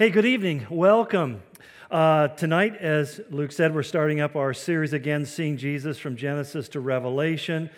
[0.00, 0.66] Hey, good evening.
[0.70, 1.42] Welcome.
[1.90, 6.70] Uh, tonight, as Luke said, we're starting up our series again, Seeing Jesus from Genesis
[6.70, 7.68] to Revelation.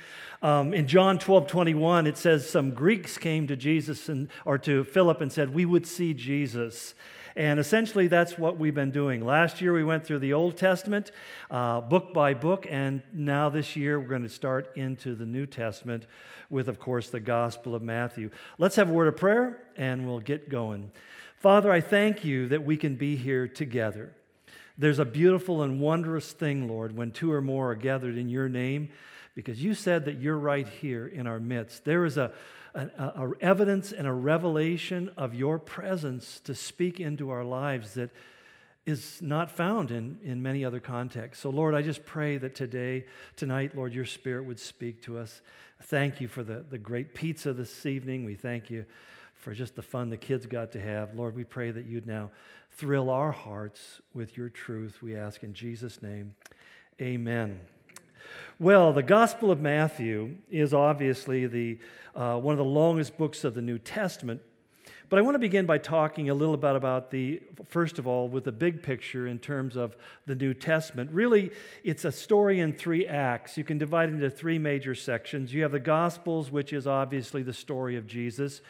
[0.41, 4.85] Um, in John 12 21, it says some Greeks came to Jesus and, or to
[4.85, 6.95] Philip and said, We would see Jesus.
[7.35, 9.27] And essentially, that's what we've been doing.
[9.27, 11.11] Last year, we went through the Old Testament,
[11.51, 15.47] uh, book by book, and now this year, we're going to start into the New
[15.47, 16.07] Testament
[16.51, 18.31] with, of course, the Gospel of Matthew.
[18.59, 20.93] Let's have a word of prayer, and we'll get going.
[21.43, 24.13] Father, I thank you that we can be here together.
[24.79, 28.49] There's a beautiful and wondrous thing, Lord, when two or more are gathered in your
[28.49, 28.91] name,
[29.35, 31.85] because you said that you're right here in our midst.
[31.85, 32.31] There is a,
[32.77, 38.11] a, a evidence and a revelation of your presence to speak into our lives that
[38.87, 41.43] is not found in, in many other contexts.
[41.43, 45.43] So, Lord, I just pray that today, tonight, Lord, your Spirit would speak to us.
[45.83, 48.25] Thank you for the, the great pizza this evening.
[48.25, 48.87] We thank you
[49.43, 51.15] for just the fun the kids got to have.
[51.17, 52.31] Lord, we pray that you'd now
[52.71, 55.03] thrill our hearts with your truth.
[55.03, 56.37] We ask in Jesus' name.
[57.01, 57.59] Amen.
[58.61, 61.81] Well, the Gospel of Matthew is obviously the,
[62.15, 64.41] uh, one of the longest books of the New Testament.
[65.09, 68.29] But I want to begin by talking a little bit about the, first of all,
[68.29, 71.11] with the big picture in terms of the New Testament.
[71.11, 71.51] Really,
[71.83, 73.59] it's a story in three acts.
[73.59, 75.53] You can divide it into three major sections.
[75.53, 78.63] You have the Gospels, which is obviously the story of Jesus.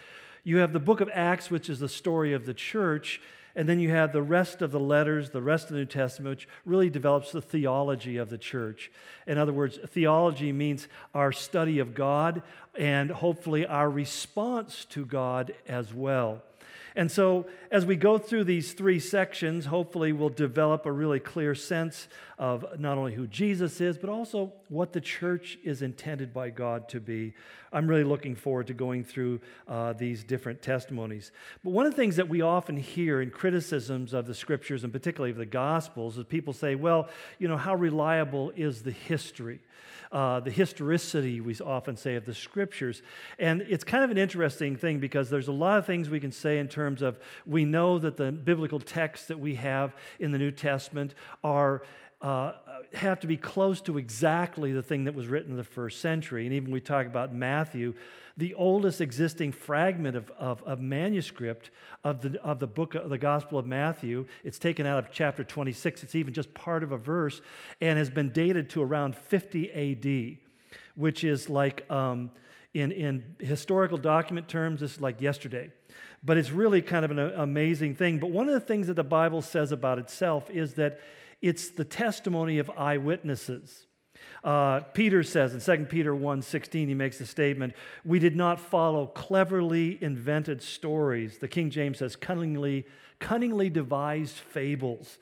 [0.44, 3.20] You have the book of Acts, which is the story of the church,
[3.54, 6.30] and then you have the rest of the letters, the rest of the New Testament,
[6.30, 8.90] which really develops the theology of the church.
[9.26, 12.42] In other words, theology means our study of God
[12.76, 16.42] and hopefully our response to God as well.
[16.94, 21.54] And so, as we go through these three sections, hopefully we'll develop a really clear
[21.54, 22.06] sense
[22.38, 26.88] of not only who Jesus is, but also what the church is intended by God
[26.90, 27.32] to be.
[27.72, 31.32] I'm really looking forward to going through uh, these different testimonies.
[31.64, 34.92] But one of the things that we often hear in criticisms of the scriptures, and
[34.92, 37.08] particularly of the Gospels, is people say, well,
[37.38, 39.60] you know, how reliable is the history?
[40.12, 43.03] Uh, the historicity, we often say, of the scriptures.
[43.39, 46.33] And it's kind of an interesting thing because there's a lot of things we can
[46.33, 50.39] say in terms of we know that the biblical texts that we have in the
[50.39, 51.83] New Testament are.
[52.21, 52.53] Uh,
[52.93, 56.47] have to be close to exactly the thing that was written in the first century.
[56.47, 57.94] And even we talk about Matthew,
[58.37, 61.70] the oldest existing fragment of, of, of, manuscript
[62.03, 64.26] of the, of the book of the Gospel of Matthew.
[64.43, 66.03] It's taken out of chapter 26.
[66.03, 67.41] It's even just part of a verse
[67.81, 70.38] and has been dated to around 50 AD,
[70.94, 72.31] which is like, um,
[72.75, 75.70] in, in historical document terms, this is like yesterday.
[76.25, 78.19] But it's really kind of an amazing thing.
[78.19, 81.00] But one of the things that the Bible says about itself is that
[81.43, 83.87] it's the testimony of eyewitnesses.
[84.42, 89.06] Uh, Peter says in 2 Peter 1:16, he makes the statement, "We did not follow
[89.06, 92.86] cleverly invented stories." The King James says cunningly,
[93.20, 95.19] cunningly devised fables.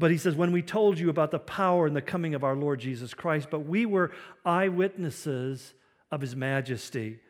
[0.00, 2.56] But he says, when we told you about the power and the coming of our
[2.56, 4.12] Lord Jesus Christ, but we were
[4.46, 5.74] eyewitnesses
[6.10, 7.20] of his majesty.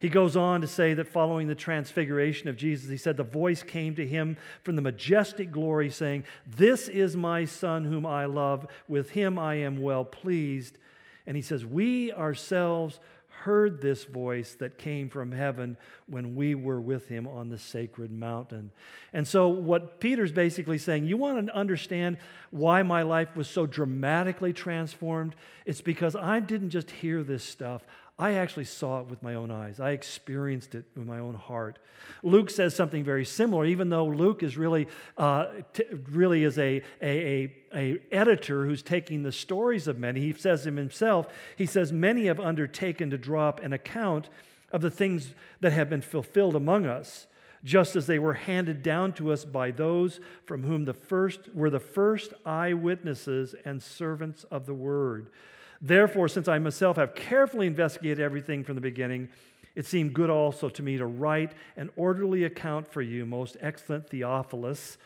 [0.00, 3.62] He goes on to say that following the transfiguration of Jesus, he said, The voice
[3.62, 8.66] came to him from the majestic glory, saying, This is my Son whom I love.
[8.88, 10.78] With him I am well pleased.
[11.26, 12.98] And he says, We ourselves
[13.42, 18.10] heard this voice that came from heaven when we were with him on the sacred
[18.10, 18.70] mountain.
[19.12, 22.18] And so, what Peter's basically saying, you want to understand
[22.50, 25.34] why my life was so dramatically transformed?
[25.64, 27.82] It's because I didn't just hear this stuff,
[28.20, 29.80] I actually saw it with my own eyes.
[29.80, 31.78] I experienced it with my own heart.
[32.22, 36.82] Luke says something very similar, even though Luke is really, uh, t- really is a,
[37.00, 40.20] a, a, a editor who's taking the stories of many.
[40.20, 44.28] He says him himself, he says, Many have undertaken to draw up an account
[44.70, 47.26] of the things that have been fulfilled among us,
[47.64, 51.70] just as they were handed down to us by those from whom the first were
[51.70, 55.30] the first eyewitnesses and servants of the word.
[55.80, 59.28] Therefore, since I myself have carefully investigated everything from the beginning,
[59.74, 64.10] it seemed good also to me to write an orderly account for you, most excellent
[64.10, 64.98] Theophilus,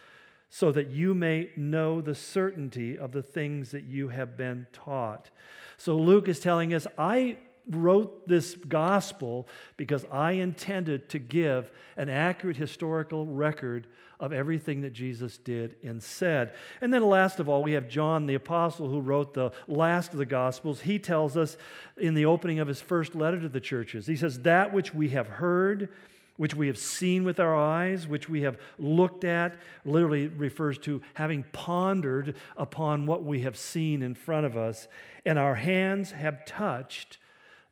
[0.51, 5.31] so that you may know the certainty of the things that you have been taught.
[5.77, 7.39] So Luke is telling us, I
[7.69, 13.87] wrote this gospel because I intended to give an accurate historical record
[14.21, 16.55] of everything that Jesus did and said.
[16.81, 20.19] And then, last of all, we have John the Apostle who wrote the last of
[20.19, 20.81] the Gospels.
[20.83, 21.57] He tells us
[21.97, 25.11] in the opening of his first letter to the churches, he says, That which we
[25.11, 25.89] have heard,
[26.37, 31.03] which we have seen with our eyes, which we have looked at, literally refers to
[31.15, 34.89] having pondered upon what we have seen in front of us,
[35.27, 37.19] and our hands have touched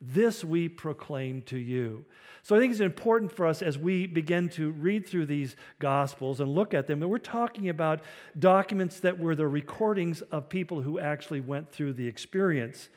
[0.05, 2.05] This we proclaim to you.
[2.43, 6.41] So I think it's important for us as we begin to read through these Gospels
[6.41, 8.01] and look at them that we're talking about
[8.37, 12.89] documents that were the recordings of people who actually went through the experience.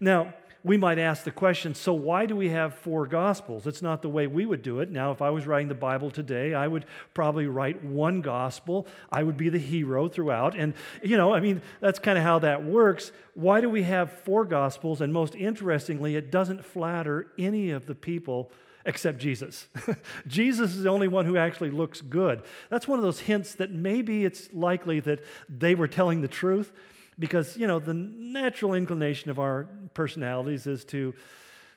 [0.00, 3.66] Now, we might ask the question so why do we have four gospels?
[3.66, 4.90] It's not the way we would do it.
[4.90, 8.86] Now if i was writing the bible today i would probably write one gospel.
[9.10, 10.56] I would be the hero throughout.
[10.56, 13.12] And you know i mean that's kind of how that works.
[13.34, 15.00] Why do we have four gospels?
[15.00, 18.50] And most interestingly it doesn't flatter any of the people
[18.84, 19.68] except Jesus.
[20.26, 22.42] Jesus is the only one who actually looks good.
[22.68, 26.72] That's one of those hints that maybe it's likely that they were telling the truth
[27.18, 31.14] because, you know, the natural inclination of our personalities is to,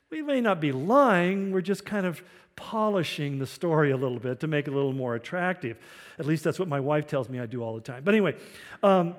[0.09, 2.23] we may not be lying, we're just kind of
[2.55, 5.77] polishing the story a little bit to make it a little more attractive.
[6.17, 8.03] At least that's what my wife tells me I do all the time.
[8.03, 8.35] But anyway,
[8.81, 9.15] um,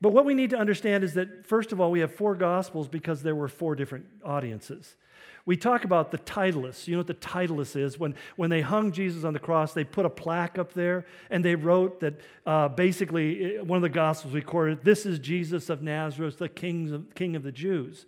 [0.00, 2.88] but what we need to understand is that, first of all, we have four gospels
[2.88, 4.96] because there were four different audiences.
[5.46, 6.88] We talk about the titulus.
[6.88, 7.98] You know what the titulus is?
[7.98, 11.44] When, when they hung Jesus on the cross, they put a plaque up there and
[11.44, 16.38] they wrote that uh, basically, one of the Gospels recorded, This is Jesus of Nazareth,
[16.38, 18.06] the king of, king of the Jews.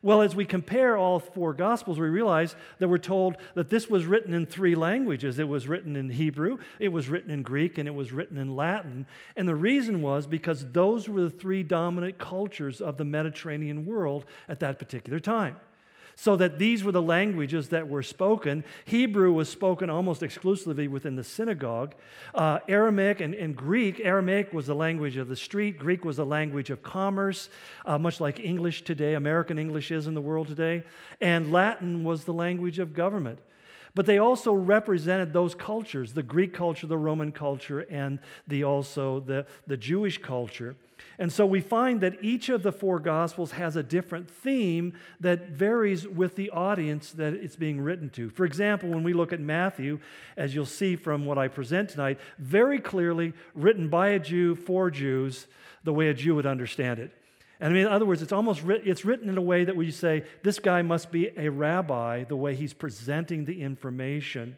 [0.00, 4.06] Well, as we compare all four Gospels, we realize that we're told that this was
[4.06, 5.38] written in three languages.
[5.38, 8.54] It was written in Hebrew, it was written in Greek, and it was written in
[8.54, 9.06] Latin.
[9.36, 14.24] And the reason was because those were the three dominant cultures of the Mediterranean world
[14.48, 15.56] at that particular time
[16.20, 18.64] so that these were the languages that were spoken.
[18.84, 21.94] Hebrew was spoken almost exclusively within the synagogue.
[22.34, 26.26] Uh, Aramaic and, and, Greek, Aramaic was the language of the street, Greek was the
[26.26, 27.50] language of commerce,
[27.86, 30.82] uh, much like English today, American English is in the world today,
[31.20, 33.38] and Latin was the language of government.
[33.94, 38.18] But they also represented those cultures the Greek culture, the Roman culture, and
[38.48, 40.74] the, also the, the Jewish culture.
[41.18, 45.48] And so we find that each of the four Gospels has a different theme that
[45.48, 48.30] varies with the audience that it's being written to.
[48.30, 49.98] For example, when we look at Matthew,
[50.36, 54.90] as you'll see from what I present tonight, very clearly written by a Jew for
[54.90, 55.48] Jews,
[55.82, 57.10] the way a Jew would understand it.
[57.60, 59.74] And I mean, in other words, it's almost writ- it's written in a way that
[59.74, 64.56] we say this guy must be a rabbi, the way he's presenting the information.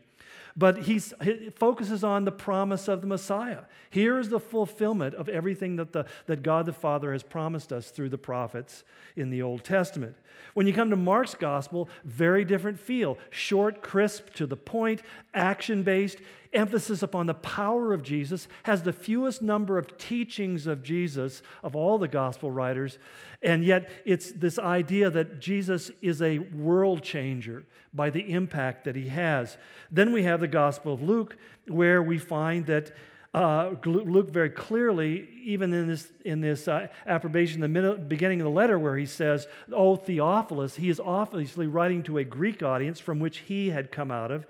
[0.60, 3.60] But he focuses on the promise of the Messiah.
[3.88, 7.90] Here is the fulfillment of everything that, the, that God the Father has promised us
[7.90, 8.84] through the prophets
[9.16, 10.16] in the Old Testament.
[10.52, 13.16] When you come to Mark's gospel, very different feel.
[13.30, 15.00] Short, crisp, to the point,
[15.34, 16.18] action based,
[16.52, 21.76] emphasis upon the power of Jesus, has the fewest number of teachings of Jesus of
[21.76, 22.98] all the gospel writers.
[23.42, 28.96] And yet, it's this idea that Jesus is a world changer by the impact that
[28.96, 29.56] he has.
[29.90, 31.36] Then we have the Gospel of Luke,
[31.66, 32.92] where we find that
[33.32, 38.50] uh, Luke very clearly, even in this, in this uh, approbation, the beginning of the
[38.50, 43.20] letter, where he says, Oh, Theophilus, he is obviously writing to a Greek audience from
[43.20, 44.46] which he had come out of.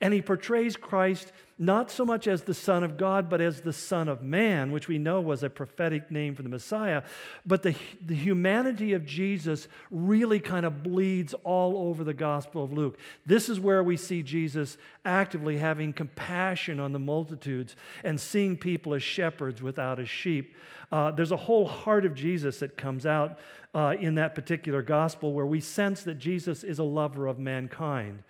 [0.00, 3.72] And he portrays Christ not so much as the Son of God, but as the
[3.72, 7.04] Son of Man, which we know was a prophetic name for the Messiah.
[7.46, 12.72] But the, the humanity of Jesus really kind of bleeds all over the Gospel of
[12.72, 12.98] Luke.
[13.24, 18.94] This is where we see Jesus actively having compassion on the multitudes and seeing people
[18.94, 20.56] as shepherds without as sheep.
[20.90, 23.38] Uh, there's a whole heart of Jesus that comes out
[23.74, 28.22] uh, in that particular gospel where we sense that Jesus is a lover of mankind.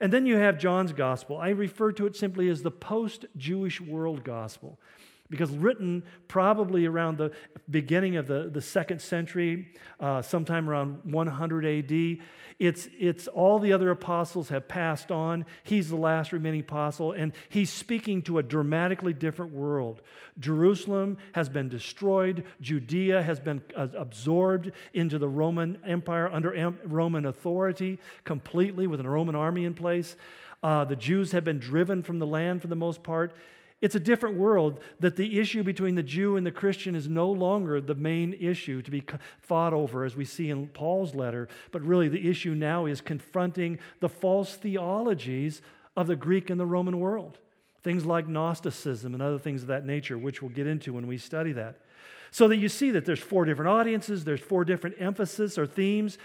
[0.00, 1.38] And then you have John's gospel.
[1.38, 4.78] I refer to it simply as the post Jewish world gospel
[5.30, 7.32] because written probably around the
[7.70, 12.18] beginning of the, the second century, uh, sometime around 100 AD.
[12.58, 15.44] It's, it's all the other apostles have passed on.
[15.64, 20.02] He's the last remaining apostle, and he's speaking to a dramatically different world.
[20.38, 27.26] Jerusalem has been destroyed, Judea has been uh, absorbed into the Roman Empire under Roman
[27.26, 30.16] authority completely with a Roman army in place.
[30.62, 33.34] Uh, the Jews have been driven from the land for the most part.
[33.84, 37.30] It's a different world that the issue between the Jew and the Christian is no
[37.30, 39.04] longer the main issue to be
[39.42, 43.78] fought over, as we see in Paul's letter, but really the issue now is confronting
[44.00, 45.60] the false theologies
[45.98, 47.36] of the Greek and the Roman world.
[47.82, 51.18] Things like Gnosticism and other things of that nature, which we'll get into when we
[51.18, 51.76] study that.
[52.30, 56.16] So that you see that there's four different audiences, there's four different emphasis or themes,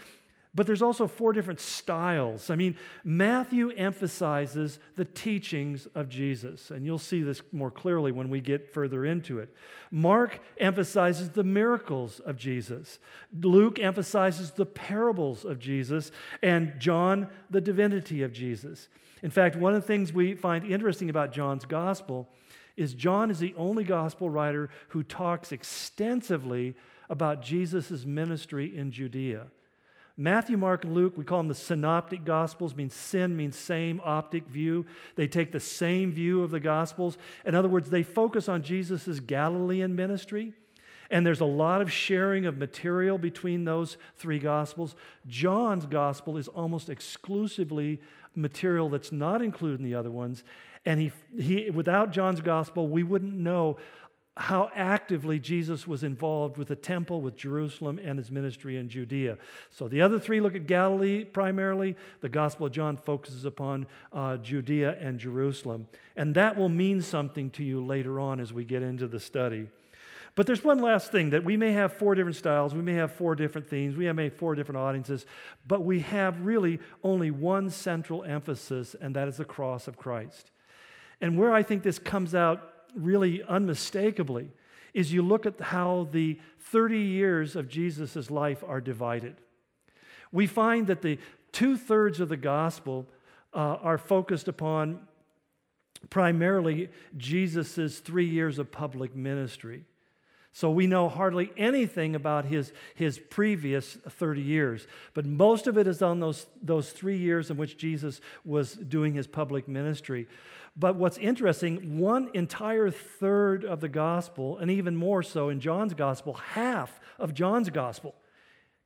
[0.56, 2.50] but there's also four different styles.
[2.50, 8.30] I mean, Matthew emphasizes the teachings of Jesus, and you'll see this more clearly when
[8.30, 9.54] we get further into it.
[9.92, 12.98] Mark emphasizes the miracles of Jesus.
[13.40, 18.88] Luke emphasizes the parables of Jesus, and John, the divinity of Jesus.
[19.22, 22.28] In fact, one of the things we find interesting about John's gospel
[22.76, 26.76] is John is the only gospel writer who talks extensively
[27.08, 29.48] about Jesus' ministry in Judea.
[30.20, 34.46] Matthew, Mark, and Luke, we call them the synoptic gospels, means sin means same optic
[34.50, 34.86] view.
[35.16, 37.18] They take the same view of the gospels.
[37.46, 40.52] In other words, they focus on Jesus' Galilean ministry.
[41.10, 44.94] And there's a lot of sharing of material between those three gospels.
[45.26, 48.02] John's gospel is almost exclusively
[48.36, 50.44] material that's not included in the other ones.
[50.86, 51.12] And he,
[51.42, 53.78] he, without John's gospel, we wouldn't know
[54.40, 59.38] how actively Jesus was involved with the temple, with Jerusalem, and his ministry in Judea.
[59.70, 61.98] So the other three look at Galilee primarily.
[62.22, 65.90] The Gospel of John focuses upon uh, Judea and Jerusalem.
[66.16, 69.68] And that will mean something to you later on as we get into the study.
[70.36, 73.12] But there's one last thing that we may have four different styles, we may have
[73.12, 75.26] four different themes, we may have four different audiences,
[75.68, 80.52] but we have really only one central emphasis, and that is the cross of Christ.
[81.20, 84.52] And where I think this comes out really unmistakably
[84.94, 89.36] is you look at how the 30 years of Jesus' life are divided.
[90.32, 91.20] We find that the
[91.52, 93.08] two thirds of the gospel
[93.54, 95.08] uh, are focused upon
[96.10, 99.86] primarily Jesus' three years of public ministry.
[100.52, 104.88] So we know hardly anything about his, his previous 30 years.
[105.14, 109.14] But most of it is on those, those three years in which Jesus was doing
[109.14, 110.28] his public ministry.
[110.76, 115.94] But what's interesting, one entire third of the gospel, and even more so in John's
[115.94, 118.16] gospel, half of John's gospel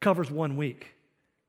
[0.02, 0.96] covers one week.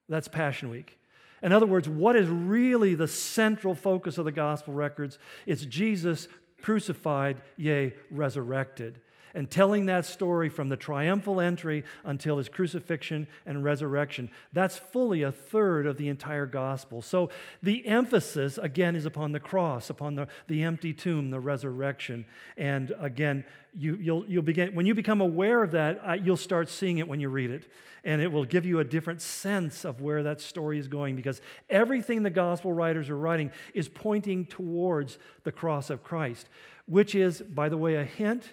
[0.09, 0.99] That's Passion Week.
[1.43, 5.19] In other words, what is really the central focus of the gospel records?
[5.45, 6.29] It's Jesus
[6.63, 9.01] crucified, yea, resurrected
[9.35, 14.31] and telling that story from the triumphal entry until his crucifixion and resurrection.
[14.53, 17.03] That's fully a third of the entire gospel.
[17.03, 17.31] So
[17.63, 22.25] the emphasis, again, is upon the cross, upon the, the empty tomb, the resurrection.
[22.57, 23.45] And again,
[23.77, 27.21] you, you'll, you'll begin, when you become aware of that, you'll start seeing it when
[27.21, 27.69] you read it.
[28.05, 31.41] And it will give you a different sense of where that story is going because
[31.71, 36.49] everything the gospel writers are writing is pointing towards the cross of Christ,
[36.87, 38.53] which is, by the way, a hint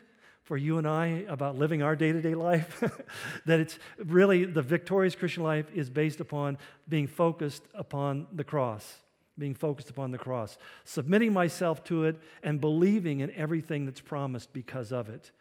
[0.52, 2.84] for you and I about living our day to day life.
[3.46, 6.58] that it's really the victorious Christian life is based upon
[6.90, 8.98] being focused upon the cross,
[9.40, 14.52] being focused upon the cross, submitting myself to it, and believing in everything that's promised
[14.52, 15.32] because of it.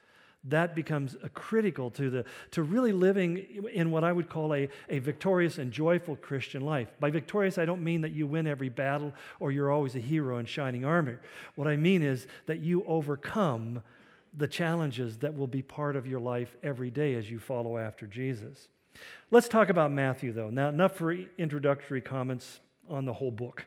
[0.45, 5.01] That becomes critical to, the, to really living in what I would call a, a
[5.01, 6.87] victorious and joyful Christian life.
[7.01, 10.39] By victorious, I don't mean that you win every battle or you're always a hero
[10.39, 11.21] in shining armor.
[11.57, 13.83] What I mean is that you overcome
[14.37, 18.07] the challenges that will be part of your life every day as you follow after
[18.07, 18.69] Jesus.
[19.31, 20.51] Let's talk about Matthew, though.
[20.51, 23.67] Now, enough for introductory comments on the whole book.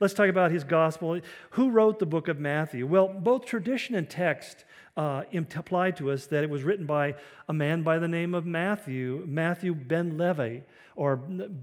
[0.00, 1.20] Let's talk about his gospel.
[1.50, 2.86] Who wrote the book of Matthew?
[2.86, 4.64] Well, both tradition and text
[4.96, 7.14] uh, imply to us that it was written by
[7.48, 10.60] a man by the name of Matthew, Matthew ben Levi,
[10.96, 11.20] or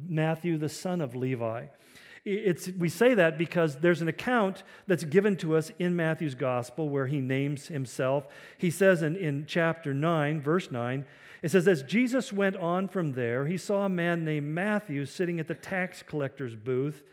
[0.08, 1.66] Matthew the son of Levi.
[2.26, 6.90] It's, we say that because there's an account that's given to us in Matthew's gospel
[6.90, 8.28] where he names himself.
[8.58, 11.06] He says in, in chapter 9, verse 9,
[11.42, 15.40] it says, As Jesus went on from there, he saw a man named Matthew sitting
[15.40, 17.04] at the tax collector's booth.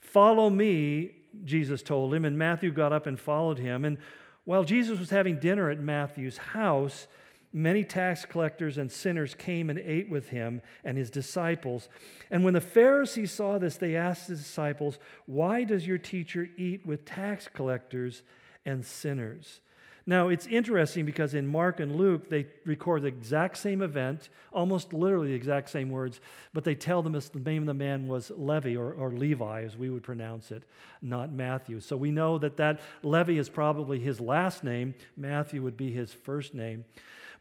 [0.00, 1.12] Follow me,
[1.44, 3.84] Jesus told him, and Matthew got up and followed him.
[3.84, 3.98] And
[4.44, 7.06] while Jesus was having dinner at Matthew's house,
[7.54, 11.88] many tax collectors and sinners came and ate with him and his disciples.
[12.30, 16.84] And when the Pharisees saw this, they asked the disciples, Why does your teacher eat
[16.84, 18.22] with tax collectors
[18.66, 19.60] and sinners?
[20.06, 24.92] Now, it's interesting because in Mark and Luke, they record the exact same event, almost
[24.92, 26.20] literally the exact same words,
[26.52, 29.78] but they tell them the name of the man was Levi or, or Levi, as
[29.78, 30.64] we would pronounce it,
[31.00, 31.80] not Matthew.
[31.80, 36.12] So we know that that Levi is probably his last name, Matthew would be his
[36.12, 36.84] first name.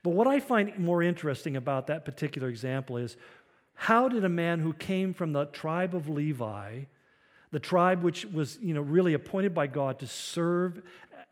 [0.03, 3.15] But what I find more interesting about that particular example is
[3.73, 6.81] how did a man who came from the tribe of Levi,
[7.51, 10.81] the tribe which was you know, really appointed by God to serve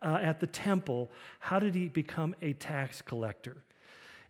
[0.02, 3.58] uh, at the temple, how did he become a tax collector?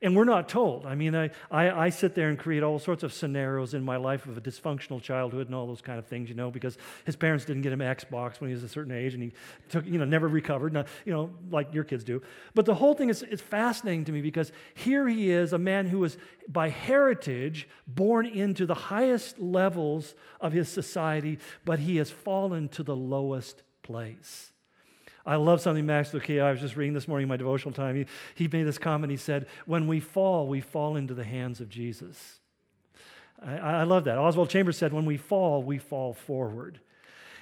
[0.04, 0.88] And we're not told.
[0.88, 3.98] I mean, I, I, I, sit there and create all sorts of scenarios in my
[3.98, 7.16] life of a dysfunctional childhood and all those kind of things, you know, because his
[7.16, 9.32] parents didn't get him Xbox when he was a certain age and he
[9.70, 12.20] took, you know, never recovered, not, you know, like your kids do.
[12.56, 15.86] But the whole thing is, is fascinating to me because here he is, a man
[15.86, 16.18] who was
[16.48, 22.82] by heritage born into the highest levels of his society, but he has fallen to
[22.82, 24.51] the lowest place.
[25.26, 27.96] I love something Max Lucado, I was just reading this morning in my devotional time.
[27.96, 29.12] He, he made this comment.
[29.12, 32.40] He said, When we fall, we fall into the hands of Jesus.
[33.44, 34.18] I, I love that.
[34.18, 36.80] Oswald Chambers said, When we fall, we fall forward.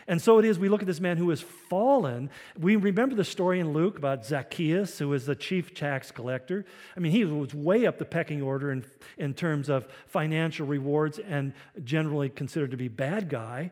[0.10, 2.32] And so it is, we look at this man who has fallen.
[2.60, 6.66] We remember the story in Luke about Zacchaeus, who was the chief tax collector.
[6.98, 8.84] I mean, he was way up the pecking order in,
[9.20, 13.70] in terms of financial rewards and generally considered to be bad guy.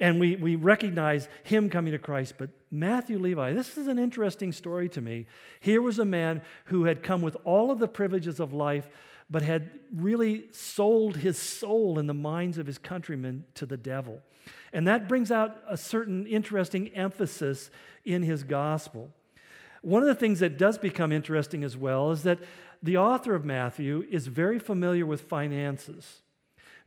[0.00, 2.34] And we, we recognize him coming to Christ.
[2.38, 5.26] But Matthew Levi, this is an interesting story to me.
[5.60, 8.88] Here was a man who had come with all of the privileges of life,
[9.28, 14.22] but had really sold his soul in the minds of his countrymen to the devil.
[14.72, 17.70] And that brings out a certain interesting emphasis
[18.04, 19.10] in his gospel.
[19.82, 22.38] One of the things that does become interesting as well is that
[22.82, 26.22] the author of Matthew is very familiar with finances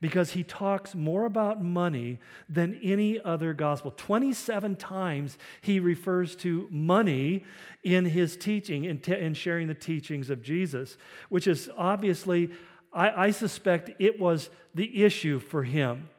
[0.04, 2.20] because he talks more about money
[2.50, 3.90] than any other gospel.
[3.96, 7.46] 27 times he refers to money
[7.86, 10.98] in his teaching, in sharing the teachings of Jesus,
[11.30, 12.50] which is obviously,
[12.92, 16.10] I, I suspect it was the issue for him.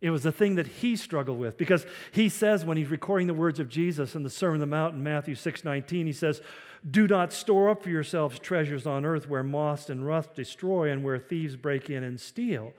[0.00, 3.34] It was the thing that he struggled with because he says when he's recording the
[3.34, 6.40] words of Jesus in the Sermon on the Mount in Matthew 6:19, he says,
[6.90, 11.04] "Do not store up for yourselves treasures on earth where moth and rust destroy and
[11.04, 12.72] where thieves break in and steal."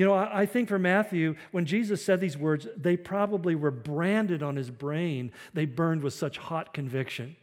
[0.00, 4.42] You know, I think for Matthew, when Jesus said these words, they probably were branded
[4.42, 5.30] on his brain.
[5.52, 7.36] They burned with such hot conviction.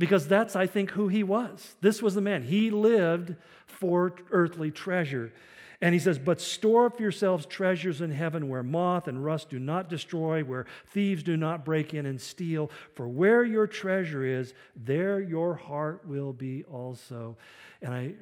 [0.00, 1.76] Because that's, I think, who he was.
[1.80, 2.42] This was the man.
[2.42, 5.32] He lived for earthly treasure.
[5.80, 9.60] And he says, But store up yourselves treasures in heaven where moth and rust do
[9.60, 12.72] not destroy, where thieves do not break in and steal.
[12.96, 17.36] For where your treasure is, there your heart will be also.
[17.80, 18.14] And I,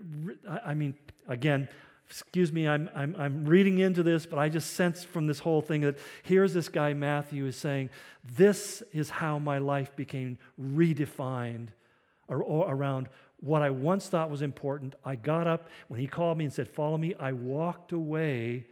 [0.67, 0.93] I mean,
[1.29, 1.67] again,
[2.11, 5.63] excuse me, I'm, I'm, I'm reading into this, but I just sense from this whole
[5.63, 7.89] thing that here's this guy, Matthew, is saying,
[8.35, 11.69] This is how my life became redefined
[12.27, 12.39] or
[12.69, 14.97] around what I once thought was important.
[15.05, 17.15] I got up when he called me and said, Follow me.
[17.15, 18.67] I walked away.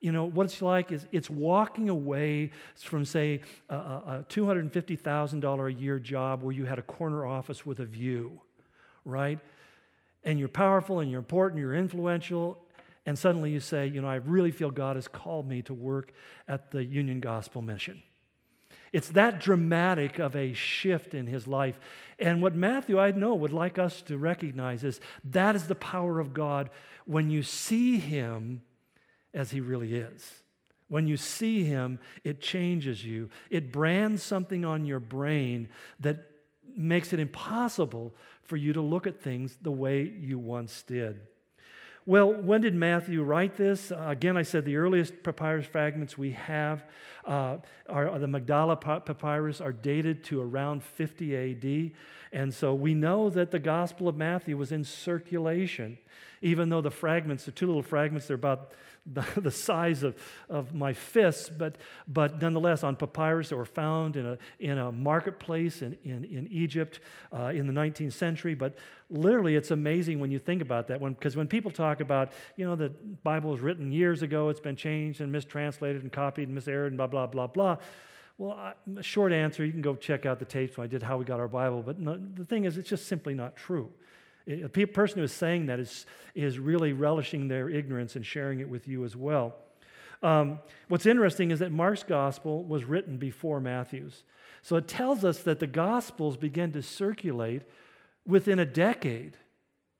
[0.00, 3.40] You know, what it's like is it's walking away from, say,
[3.70, 8.40] a, a $250,000 a year job where you had a corner office with a view,
[9.04, 9.40] right?
[10.24, 12.58] And you're powerful and you're important, you're influential,
[13.06, 16.12] and suddenly you say, You know, I really feel God has called me to work
[16.46, 18.02] at the Union Gospel Mission.
[18.92, 21.80] It's that dramatic of a shift in his life.
[22.18, 26.20] And what Matthew, I know, would like us to recognize is that is the power
[26.20, 26.68] of God
[27.06, 28.62] when you see him
[29.32, 30.42] as he really is.
[30.88, 33.30] When you see him, it changes you.
[33.48, 35.70] It brands something on your brain
[36.00, 36.26] that
[36.76, 41.20] makes it impossible for you to look at things the way you once did.
[42.04, 43.92] Well, when did Matthew write this?
[43.92, 46.84] Uh, again, I said the earliest papyrus fragments we have
[47.24, 51.92] uh, are, are, the Magdala papyrus are dated to around 50 AD.
[52.32, 55.96] And so we know that the Gospel of Matthew was in circulation,
[56.40, 58.72] even though the fragments, the two little fragments, they're about
[59.06, 60.16] the, the size of,
[60.48, 64.92] of my fists, but, but nonetheless on papyrus that were found in a, in a
[64.92, 67.00] marketplace in, in, in Egypt
[67.32, 68.54] uh, in the 19th century.
[68.54, 68.76] But
[69.10, 71.00] literally, it's amazing when you think about that.
[71.00, 72.90] Because when, when people talk about, you know, the
[73.22, 76.96] Bible was written years ago, it's been changed and mistranslated and copied and miserred and
[76.96, 77.76] blah, blah, blah, blah.
[78.38, 81.18] Well, I, short answer, you can go check out the tapes when I did How
[81.18, 83.92] We Got Our Bible, but no, the thing is, it's just simply not true.
[84.46, 88.68] A person who is saying that is, is really relishing their ignorance and sharing it
[88.68, 89.54] with you as well.
[90.22, 94.24] Um, what's interesting is that Mark's gospel was written before Matthew's.
[94.62, 97.62] So it tells us that the gospels began to circulate
[98.24, 99.36] within a decade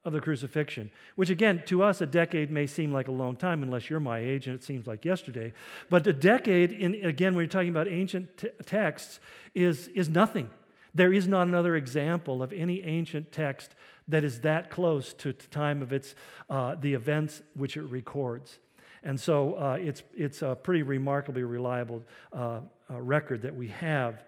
[0.05, 3.63] of the crucifixion, which again, to us, a decade may seem like a long time
[3.63, 5.53] unless you're my age and it seems like yesterday.
[5.91, 9.21] But a decade, in, again, when you're talking about ancient t- texts,
[9.55, 10.51] is, is nothing.
[10.95, 13.75] There is not another example of any ancient text
[14.09, 16.15] that is that close to the time of its,
[16.51, 18.59] uh, the events which it records.
[19.03, 22.61] And so uh, it's, it's a pretty remarkably reliable uh,
[22.91, 24.23] uh record that we have.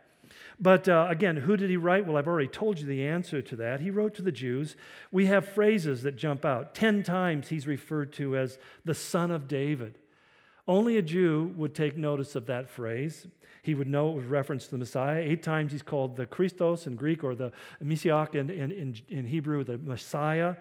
[0.59, 2.07] But uh, again, who did he write?
[2.07, 3.81] Well, I've already told you the answer to that.
[3.81, 4.77] He wrote to the Jews.
[5.11, 6.75] We have phrases that jump out.
[6.75, 9.99] Ten times he's referred to as the son of David.
[10.67, 13.27] Only a Jew would take notice of that phrase.
[13.65, 15.23] He would know it was reference to the Messiah.
[15.23, 17.51] Eight times he's called the Christos in Greek or the
[17.81, 20.57] Messiah in, in, in, in Hebrew, the Messiah.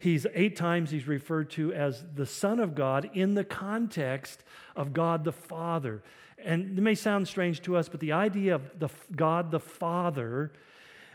[0.00, 4.42] He's eight times he's referred to as the Son of God in the context
[4.74, 6.02] of God the Father.
[6.38, 10.50] And it may sound strange to us, but the idea of the God the Father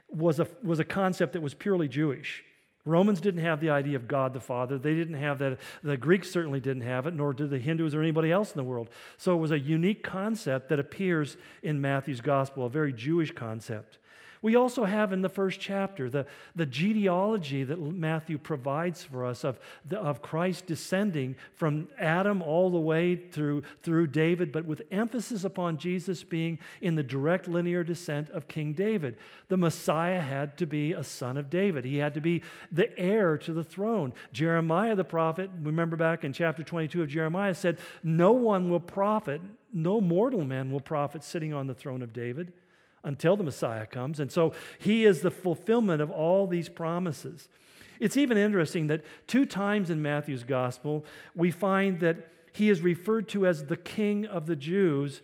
[0.10, 2.44] was a, was a concept that was purely Jewish.
[2.84, 4.78] Romans didn't have the idea of God the Father.
[4.78, 5.60] They didn't have that.
[5.84, 8.64] The Greeks certainly didn't have it, nor did the Hindus or anybody else in the
[8.64, 8.90] world.
[9.18, 14.00] So it was a unique concept that appears in Matthew's gospel, a very Jewish concept.
[14.44, 16.26] We also have in the first chapter the,
[16.56, 22.72] the genealogy that Matthew provides for us of, the, of Christ descending from Adam all
[22.72, 27.84] the way through, through David, but with emphasis upon Jesus being in the direct linear
[27.84, 29.16] descent of King David.
[29.50, 33.38] The Messiah had to be a son of David, he had to be the heir
[33.38, 34.12] to the throne.
[34.34, 39.42] Jeremiah the prophet, remember back in chapter 22 of Jeremiah, said, No one will profit,
[39.72, 42.54] no mortal man will profit sitting on the throne of David
[43.04, 44.20] until the Messiah comes.
[44.20, 47.50] And so he is the fulfillment of all these promises.
[48.00, 53.30] It's even interesting that two times in Matthew's gospel, we find that he is referred
[53.30, 55.22] to as the king of the Jews,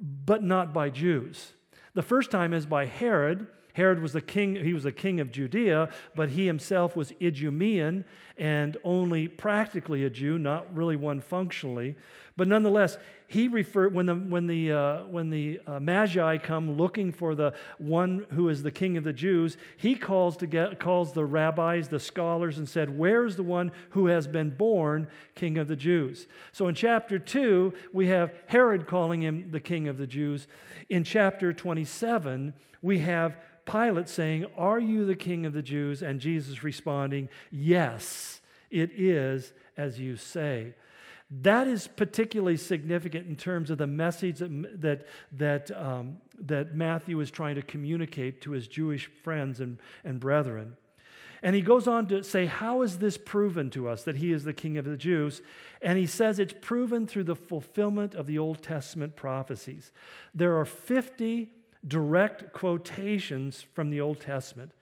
[0.00, 1.52] but not by Jews.
[1.94, 3.46] The first time is by Herod.
[3.74, 8.04] Herod was the king, he was the king of Judea, but he himself was Idumean
[8.36, 11.96] and only practically a Jew, not really one functionally.
[12.36, 17.12] But nonetheless, he referred when the when the uh, when the uh, magi come looking
[17.12, 21.12] for the one who is the king of the Jews, he calls to get, calls
[21.12, 25.68] the rabbis, the scholars, and said, "Where's the one who has been born king of
[25.68, 30.06] the Jews?" So in chapter two, we have Herod calling him the king of the
[30.06, 30.46] Jews.
[30.88, 36.20] In chapter twenty-seven, we have Pilate saying, "Are you the king of the Jews?" and
[36.20, 40.74] Jesus responding, "Yes, it is as you say."
[41.40, 47.18] That is particularly significant in terms of the message that, that, that, um, that Matthew
[47.20, 50.76] is trying to communicate to his Jewish friends and, and brethren.
[51.42, 54.44] And he goes on to say, How is this proven to us that he is
[54.44, 55.40] the king of the Jews?
[55.80, 59.90] And he says it's proven through the fulfillment of the Old Testament prophecies.
[60.34, 61.50] There are 50
[61.86, 64.72] direct quotations from the Old Testament.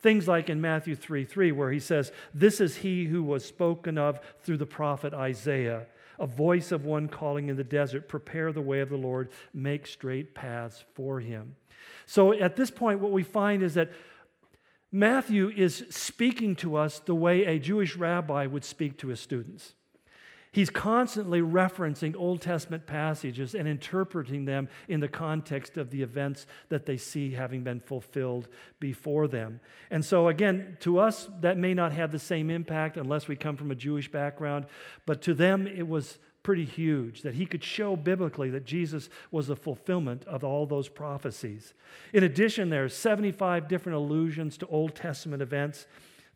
[0.00, 3.98] Things like in Matthew 3 3, where he says, This is he who was spoken
[3.98, 5.86] of through the prophet Isaiah
[6.20, 9.86] a voice of one calling in the desert, prepare the way of the Lord, make
[9.86, 11.56] straight paths for him.
[12.04, 13.90] So at this point, what we find is that
[14.92, 19.74] Matthew is speaking to us the way a Jewish rabbi would speak to his students.
[20.52, 26.44] He's constantly referencing Old Testament passages and interpreting them in the context of the events
[26.70, 28.48] that they see having been fulfilled
[28.80, 29.60] before them.
[29.92, 33.56] And so, again, to us, that may not have the same impact unless we come
[33.56, 34.66] from a Jewish background,
[35.06, 39.50] but to them, it was pretty huge that he could show biblically that Jesus was
[39.50, 41.74] a fulfillment of all those prophecies.
[42.12, 45.86] In addition, there are 75 different allusions to Old Testament events,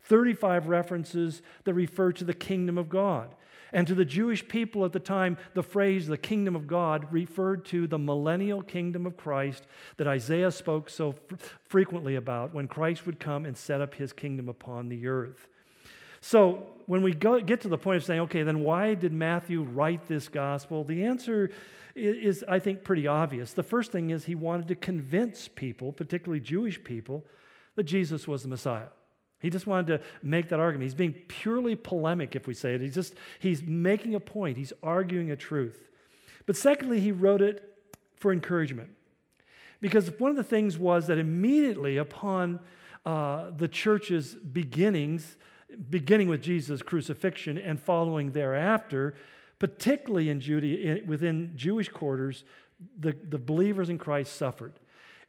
[0.03, 3.35] 35 references that refer to the kingdom of God.
[3.75, 7.65] And to the Jewish people at the time, the phrase the kingdom of God referred
[7.65, 11.13] to the millennial kingdom of Christ that Isaiah spoke so
[11.67, 15.49] frequently about when Christ would come and set up his kingdom upon the earth.
[16.21, 19.63] So, when we go, get to the point of saying, okay, then why did Matthew
[19.63, 20.85] write this gospel?
[20.85, 21.51] The answer
[21.95, 23.51] is, is, I think, pretty obvious.
[23.51, 27.25] The first thing is he wanted to convince people, particularly Jewish people,
[27.75, 28.87] that Jesus was the Messiah.
[29.45, 30.85] He just wanted to make that argument.
[30.85, 32.81] He's being purely polemic, if we say it.
[32.81, 34.57] He's just, he's making a point.
[34.57, 35.87] He's arguing a truth.
[36.47, 37.77] But secondly, he wrote it
[38.15, 38.89] for encouragement.
[39.81, 42.59] Because one of the things was that immediately upon
[43.05, 45.37] uh, the church's beginnings,
[45.91, 49.13] beginning with Jesus' crucifixion and following thereafter,
[49.59, 52.45] particularly in Judea, within Jewish quarters,
[52.97, 54.73] the, the believers in Christ suffered.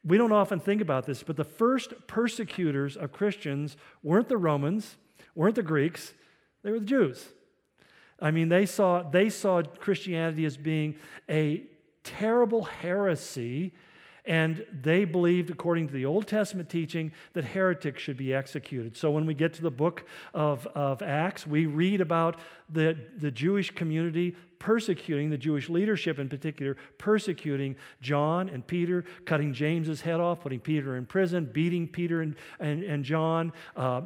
[0.06, 4.96] We don't often think about this, but the first persecutors of Christians weren't the Romans,
[5.34, 6.14] weren't the Greeks,
[6.62, 7.28] they were the Jews.
[8.20, 10.94] I mean, they saw, they saw Christianity as being
[11.28, 11.64] a
[12.04, 13.74] terrible heresy,
[14.24, 18.96] and they believed, according to the Old Testament teaching, that heretics should be executed.
[18.96, 22.38] So when we get to the book of, of Acts, we read about
[22.70, 29.52] the, the Jewish community persecuting the Jewish leadership in particular, persecuting John and Peter, cutting
[29.52, 34.02] James's head off, putting Peter in prison, beating Peter and, and, and John, uh,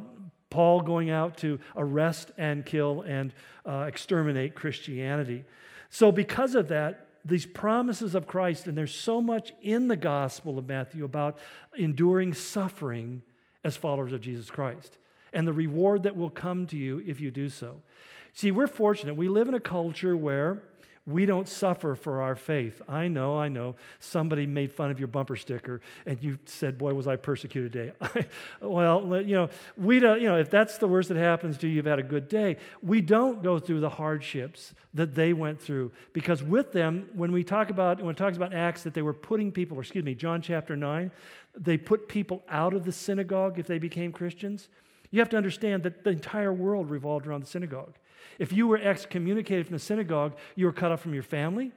[0.49, 3.33] Paul going out to arrest and kill and
[3.65, 5.45] uh, exterminate Christianity.
[5.89, 10.57] So, because of that, these promises of Christ, and there's so much in the Gospel
[10.57, 11.37] of Matthew about
[11.77, 13.21] enduring suffering
[13.63, 14.97] as followers of Jesus Christ
[15.33, 17.81] and the reward that will come to you if you do so.
[18.33, 19.15] See, we're fortunate.
[19.15, 20.63] We live in a culture where
[21.07, 22.79] we don't suffer for our faith.
[22.87, 23.75] I know, I know.
[23.99, 28.27] Somebody made fun of your bumper sticker and you said, Boy, was I persecuted today.
[28.61, 31.73] well, you know, we don't, you know, if that's the worst that happens to you,
[31.73, 32.57] you've had a good day.
[32.83, 37.43] We don't go through the hardships that they went through because with them, when we
[37.43, 40.13] talk about, when it talks about Acts that they were putting people, or excuse me,
[40.13, 41.09] John chapter 9,
[41.57, 44.69] they put people out of the synagogue if they became Christians.
[45.09, 47.95] You have to understand that the entire world revolved around the synagogue.
[48.39, 51.71] If you were excommunicated from the synagogue, you were cut off from your family,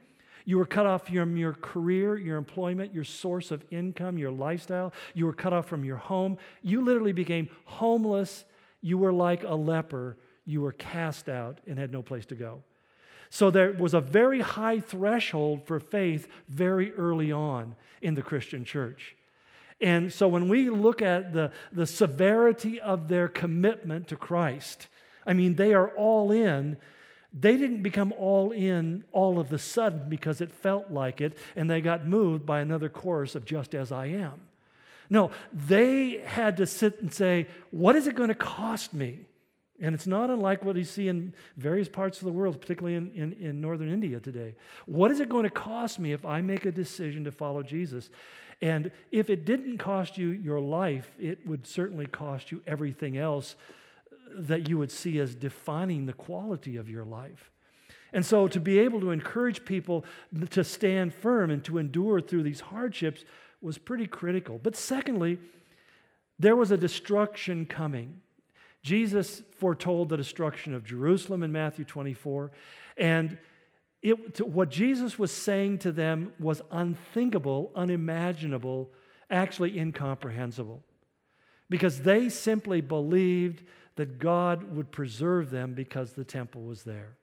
[0.45, 4.93] You were cut off from your career, your employment, your source of income, your lifestyle.
[5.15, 6.37] You were cut off from your home.
[6.61, 8.45] You literally became homeless.
[8.81, 10.17] You were like a leper.
[10.45, 12.61] You were cast out and had no place to go.
[13.31, 18.63] So there was a very high threshold for faith very early on in the Christian
[18.63, 19.15] church.
[19.81, 24.87] And so when we look at the, the severity of their commitment to Christ,
[25.25, 26.77] I mean, they are all in.
[27.37, 31.69] They didn't become all in all of the sudden because it felt like it and
[31.69, 34.41] they got moved by another chorus of just as I am.
[35.09, 39.19] No, they had to sit and say, what is it going to cost me?
[39.81, 43.11] And it's not unlike what you see in various parts of the world, particularly in,
[43.11, 44.55] in, in, northern India today.
[44.85, 48.09] What is it going to cost me if I make a decision to follow Jesus?
[48.61, 53.55] And if it didn't cost you your life, it would certainly cost you everything else
[54.33, 57.51] that you would see as defining the quality of your life.
[58.13, 60.05] And so to be able to encourage people
[60.51, 63.25] to stand firm and to endure through these hardships
[63.61, 64.59] was pretty critical.
[64.61, 65.39] But secondly,
[66.39, 68.21] there was a destruction coming.
[68.83, 72.51] Jesus foretold the destruction of Jerusalem in Matthew 24.
[72.97, 73.37] And
[74.01, 78.91] it, what Jesus was saying to them was unthinkable, unimaginable,
[79.31, 80.83] actually incomprehensible.
[81.69, 83.63] Because they simply believed
[83.95, 87.15] that God would preserve them because the temple was there.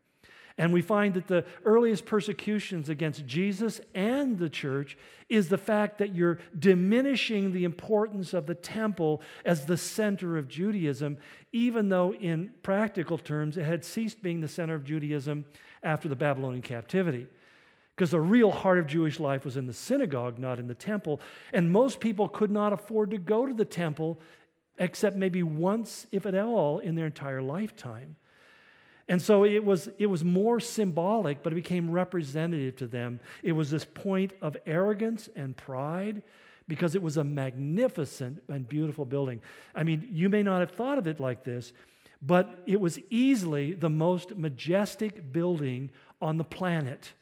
[0.58, 5.98] And we find that the earliest persecutions against Jesus and the church is the fact
[5.98, 11.16] that you're diminishing the importance of the temple as the center of Judaism,
[11.52, 15.46] even though in practical terms it had ceased being the center of Judaism
[15.82, 17.26] after the Babylonian captivity.
[17.94, 21.20] Because the real heart of Jewish life was in the synagogue, not in the temple.
[21.52, 24.18] And most people could not afford to go to the temple
[24.78, 28.16] except maybe once, if at all, in their entire lifetime.
[29.08, 33.20] And so it was, it was more symbolic, but it became representative to them.
[33.42, 36.22] It was this point of arrogance and pride
[36.68, 39.42] because it was a magnificent and beautiful building.
[39.74, 41.72] I mean, you may not have thought of it like this,
[42.22, 47.12] but it was easily the most majestic building on the planet.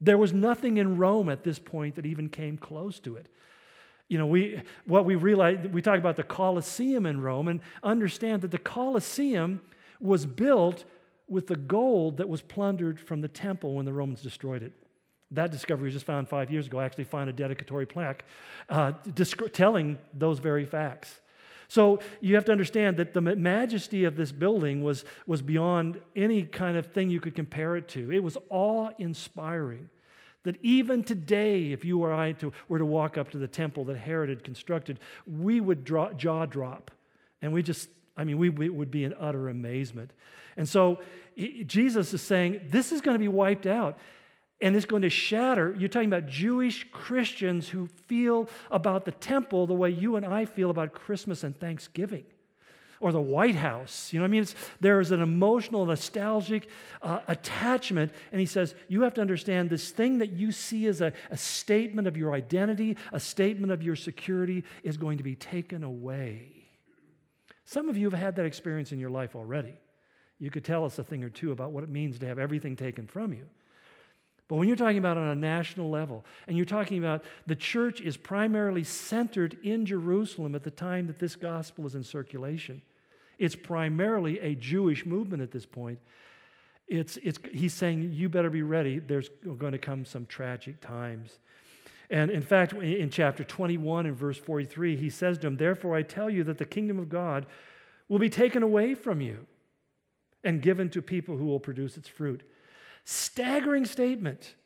[0.00, 3.28] There was nothing in Rome at this point that even came close to it.
[4.08, 8.42] You know, we, what we realize, we talk about the Colosseum in Rome and understand
[8.42, 9.60] that the Colosseum
[10.00, 10.84] was built
[11.28, 14.72] with the gold that was plundered from the temple when the Romans destroyed it.
[15.32, 16.78] That discovery was just found five years ago.
[16.78, 18.24] I actually found a dedicatory plaque
[18.68, 18.92] uh,
[19.52, 21.20] telling those very facts.
[21.68, 26.44] So you have to understand that the majesty of this building was, was beyond any
[26.44, 28.12] kind of thing you could compare it to.
[28.12, 29.88] It was awe inspiring.
[30.44, 33.84] That even today, if you or I to, were to walk up to the temple
[33.86, 36.92] that Herod had constructed, we would draw, jaw drop.
[37.42, 40.12] And we just, I mean, we, we would be in utter amazement.
[40.56, 41.00] And so
[41.36, 43.98] Jesus is saying, this is going to be wiped out
[44.60, 45.74] and it's going to shatter.
[45.78, 50.46] You're talking about Jewish Christians who feel about the temple the way you and I
[50.46, 52.24] feel about Christmas and Thanksgiving
[53.00, 54.12] or the White House.
[54.12, 54.42] You know I mean?
[54.42, 56.68] It's, there is an emotional, nostalgic
[57.02, 58.12] uh, attachment.
[58.32, 61.36] And he says, You have to understand this thing that you see as a, a
[61.36, 66.52] statement of your identity, a statement of your security, is going to be taken away.
[67.64, 69.74] Some of you have had that experience in your life already.
[70.38, 72.76] You could tell us a thing or two about what it means to have everything
[72.76, 73.46] taken from you.
[74.48, 78.00] But when you're talking about on a national level, and you're talking about the church
[78.00, 82.82] is primarily centered in Jerusalem at the time that this gospel is in circulation,
[83.38, 85.98] it's primarily a Jewish movement at this point.
[86.86, 89.00] It's, it's, he's saying, You better be ready.
[89.00, 89.28] There's
[89.58, 91.38] going to come some tragic times.
[92.08, 96.02] And in fact, in chapter 21 and verse 43, he says to him, Therefore I
[96.02, 97.46] tell you that the kingdom of God
[98.08, 99.46] will be taken away from you
[100.44, 102.44] and given to people who will produce its fruit.
[103.06, 104.56] Staggering statement.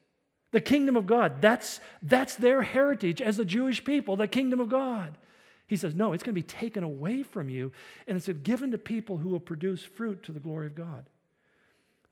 [0.51, 4.71] The kingdom of God, that's, that's their heritage as the Jewish people, the kingdom of
[4.71, 5.19] God.
[5.67, 7.71] He says, no, it's going to be taken away from you,
[8.09, 11.05] and it's given to people who will produce fruit to the glory of God.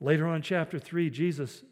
[0.00, 1.62] Later on chapter 3, Jesus,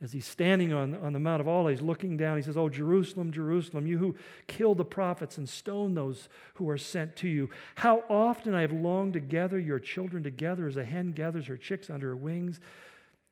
[0.00, 3.32] as he's standing on, on the Mount of Olives, looking down, he says, Oh, Jerusalem,
[3.32, 4.14] Jerusalem, you who
[4.46, 7.50] kill the prophets and stone those who are sent to you.
[7.74, 11.56] How often I have longed to gather your children together as a hen gathers her
[11.56, 12.60] chicks under her wings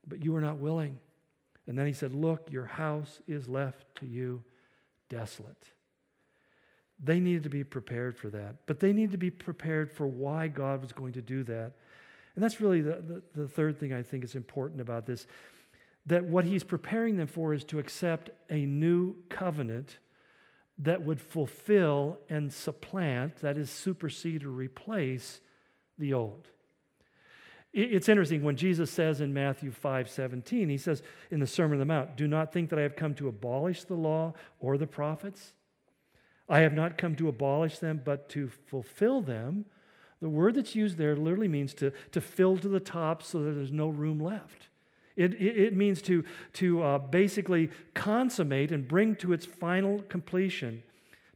[0.06, 0.98] but you were not willing.
[1.66, 4.42] And then he said, Look, your house is left to you
[5.08, 5.64] desolate.
[7.02, 10.48] They needed to be prepared for that, but they needed to be prepared for why
[10.48, 11.72] God was going to do that.
[12.34, 15.26] And that's really the, the, the third thing I think is important about this
[16.06, 19.98] that what he's preparing them for is to accept a new covenant
[20.78, 25.40] that would fulfill and supplant, that is, supersede or replace
[25.98, 26.48] the old.
[27.72, 31.78] It's interesting when Jesus says in Matthew 5 17, he says in the Sermon on
[31.78, 34.88] the Mount, Do not think that I have come to abolish the law or the
[34.88, 35.52] prophets.
[36.48, 39.66] I have not come to abolish them, but to fulfill them.
[40.20, 43.52] The word that's used there literally means to, to fill to the top so that
[43.52, 44.68] there's no room left.
[45.16, 50.82] It, it, it means to, to uh, basically consummate and bring to its final completion,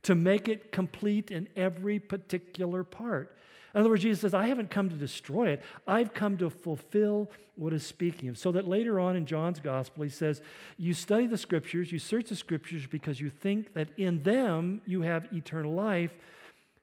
[0.02, 3.33] to make it complete in every particular part.
[3.74, 5.62] In other words, Jesus says, I haven't come to destroy it.
[5.86, 8.38] I've come to fulfill what is speaking of.
[8.38, 10.40] So that later on in John's gospel, he says,
[10.76, 15.02] You study the scriptures, you search the scriptures because you think that in them you
[15.02, 16.12] have eternal life,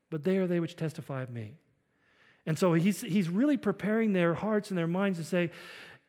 [0.09, 1.53] but they are they which testify of me.
[2.45, 5.51] And so he's, he's really preparing their hearts and their minds to say,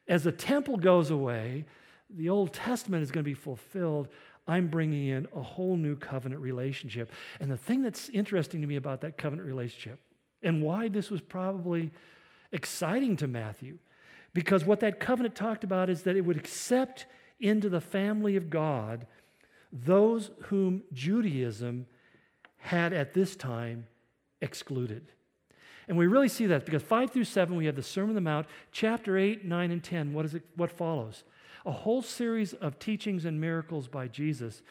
[0.08, 1.64] as the temple goes away,
[2.10, 4.08] the Old Testament is going to be fulfilled.
[4.48, 7.12] I'm bringing in a whole new covenant relationship.
[7.38, 10.00] And the thing that's interesting to me about that covenant relationship
[10.42, 11.90] and why this was probably
[12.52, 13.78] exciting to Matthew.
[14.34, 17.06] Because what that covenant talked about is that it would accept
[17.40, 19.06] into the family of God
[19.72, 21.86] those whom Judaism
[22.58, 23.86] had at this time
[24.40, 25.08] excluded.
[25.88, 28.20] And we really see that because 5 through 7, we have the Sermon on the
[28.20, 28.46] Mount.
[28.70, 31.24] Chapter 8, 9, and 10, what, is it, what follows?
[31.66, 34.62] A whole series of teachings and miracles by Jesus,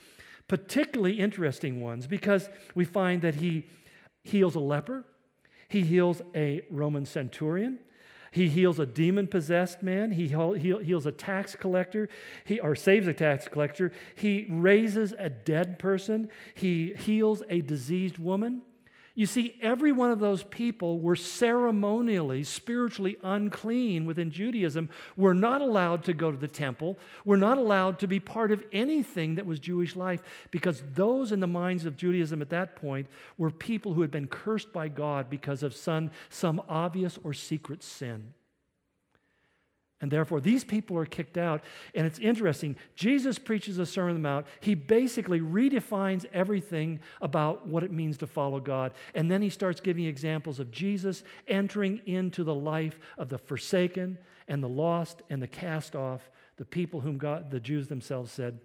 [0.48, 3.66] particularly interesting ones because we find that he
[4.24, 5.04] heals a leper,
[5.72, 7.80] he heals a Roman centurion.
[8.30, 10.12] He heals a demon possessed man.
[10.12, 12.10] He heals a tax collector,
[12.44, 13.94] he, or saves a tax collector.
[14.16, 16.30] He raises a dead person.
[16.54, 18.64] He heals a diseased woman.
[19.14, 25.62] You see, every one of those people were ceremonially, spiritually unclean within Judaism, were not
[25.62, 29.46] allowed to go to the temple, were not allowed to be part of anything that
[29.46, 33.94] was Jewish life, because those in the minds of Judaism at that point were people
[33.94, 38.34] who had been cursed by God because of some, some obvious or secret sin.
[40.02, 41.64] And therefore, these people are kicked out.
[41.94, 42.76] And it's interesting.
[42.96, 44.48] Jesus preaches a Sermon on the Mount.
[44.60, 48.94] He basically redefines everything about what it means to follow God.
[49.14, 54.18] And then he starts giving examples of Jesus entering into the life of the forsaken
[54.48, 58.60] and the lost and the cast off, the people whom God, the Jews themselves said,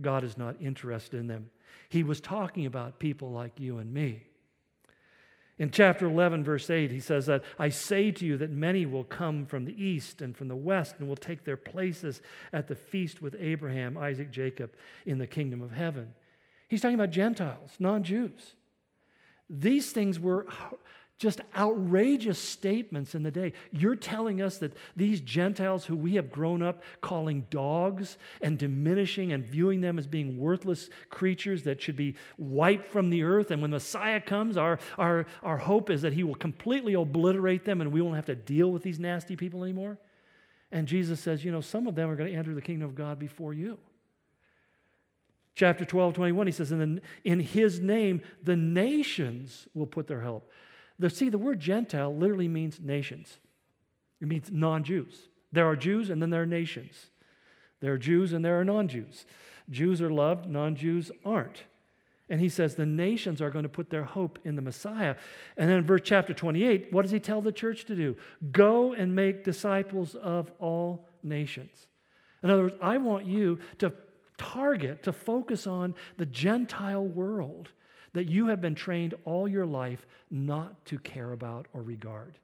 [0.00, 1.50] God is not interested in them.
[1.88, 4.24] He was talking about people like you and me.
[5.62, 9.04] In chapter 11, verse 8, he says that I say to you that many will
[9.04, 12.20] come from the east and from the west and will take their places
[12.52, 14.72] at the feast with Abraham, Isaac, Jacob
[15.06, 16.14] in the kingdom of heaven.
[16.66, 18.54] He's talking about Gentiles, non Jews.
[19.48, 20.48] These things were
[21.22, 23.52] just outrageous statements in the day.
[23.70, 29.32] You're telling us that these Gentiles who we have grown up calling dogs and diminishing
[29.32, 33.62] and viewing them as being worthless creatures that should be wiped from the earth, and
[33.62, 37.92] when Messiah comes, our, our, our hope is that he will completely obliterate them and
[37.92, 39.98] we won't have to deal with these nasty people anymore.
[40.72, 42.96] And Jesus says, you know, some of them are going to enter the kingdom of
[42.96, 43.78] God before you.
[45.54, 50.50] Chapter 12, 21, he says, in, in his name, the nations will put their help.
[51.02, 53.38] The, see, the word Gentile literally means nations,
[54.20, 55.28] it means non Jews.
[55.50, 57.10] There are Jews and then there are nations.
[57.80, 59.26] There are Jews and there are non Jews.
[59.68, 61.64] Jews are loved, non Jews aren't.
[62.28, 65.16] And he says the nations are going to put their hope in the Messiah.
[65.56, 68.16] And then in verse chapter 28, what does he tell the church to do?
[68.52, 71.88] Go and make disciples of all nations.
[72.44, 73.92] In other words, I want you to
[74.38, 77.70] target, to focus on the Gentile world
[78.12, 82.38] that you have been trained all your life not to care about or regard.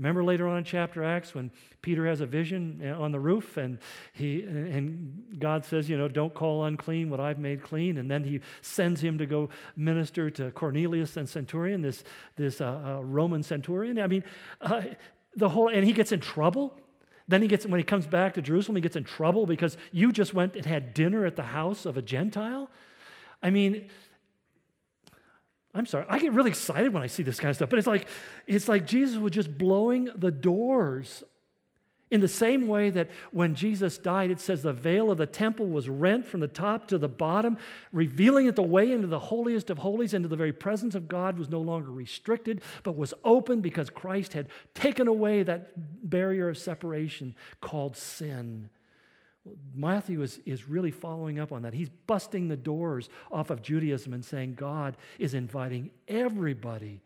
[0.00, 1.50] Remember later on in chapter Acts when
[1.82, 3.78] Peter has a vision on the roof and
[4.14, 8.24] he and God says, you know, don't call unclean what I've made clean, and then
[8.24, 12.02] he sends him to go minister to Cornelius and centurion, this
[12.36, 14.00] this uh, uh, Roman centurion.
[14.00, 14.24] I mean,
[14.62, 14.84] uh,
[15.36, 16.80] the whole and he gets in trouble.
[17.28, 20.12] Then he gets when he comes back to Jerusalem, he gets in trouble because you
[20.12, 22.70] just went and had dinner at the house of a Gentile.
[23.42, 23.90] I mean,
[25.74, 27.86] I'm sorry, I get really excited when I see this kind of stuff, but it's
[27.86, 28.08] like,
[28.46, 31.22] it's like Jesus was just blowing the doors.
[32.10, 35.68] In the same way that when Jesus died, it says the veil of the temple
[35.68, 37.56] was rent from the top to the bottom,
[37.92, 41.38] revealing that the way into the holiest of holies, into the very presence of God,
[41.38, 45.70] was no longer restricted, but was open because Christ had taken away that
[46.10, 48.70] barrier of separation called sin.
[49.74, 51.72] Matthew is, is really following up on that.
[51.72, 57.00] He's busting the doors off of Judaism and saying God is inviting everybody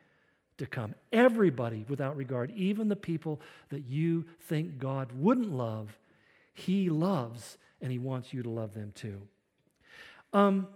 [0.58, 0.94] to come.
[1.12, 3.40] Everybody without regard, even the people
[3.70, 5.96] that you think God wouldn't love,
[6.52, 9.20] He loves and He wants you to love them too.
[10.32, 10.66] Um,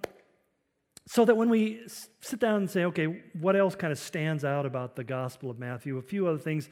[1.07, 1.81] so that when we
[2.21, 5.59] sit down and say, okay, what else kind of stands out about the Gospel of
[5.59, 5.97] Matthew?
[5.97, 6.69] A few other things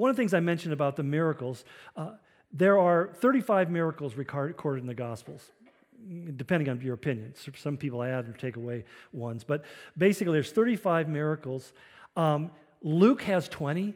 [0.00, 2.12] one of the things I mentioned about the miracles, uh,
[2.52, 5.50] there are 35 miracles recorded in the Gospels,
[6.36, 7.34] depending on your opinion.
[7.56, 9.64] Some people add or take away ones, but
[9.96, 11.72] basically, there's 35 miracles.
[12.16, 12.50] Um,
[12.82, 13.94] Luke has 20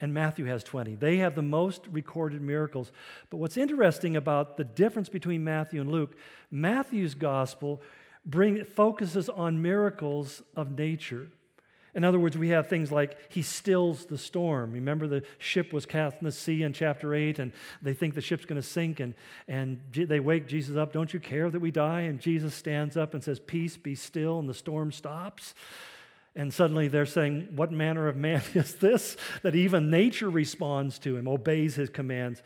[0.00, 0.96] and Matthew has 20.
[0.96, 2.92] They have the most recorded miracles.
[3.30, 6.16] But what's interesting about the difference between Matthew and Luke,
[6.50, 7.80] Matthew's gospel
[8.26, 11.28] bring, focuses on miracles of nature.
[11.94, 14.72] In other words, we have things like he stills the storm.
[14.72, 18.20] Remember, the ship was cast in the sea in chapter 8, and they think the
[18.20, 19.14] ship's going to sink, and,
[19.46, 20.92] and they wake Jesus up.
[20.92, 22.02] Don't you care that we die?
[22.02, 25.54] And Jesus stands up and says, Peace, be still, and the storm stops.
[26.36, 31.16] And suddenly they're saying, What manner of man is this that even nature responds to
[31.16, 32.42] him, obeys his commands?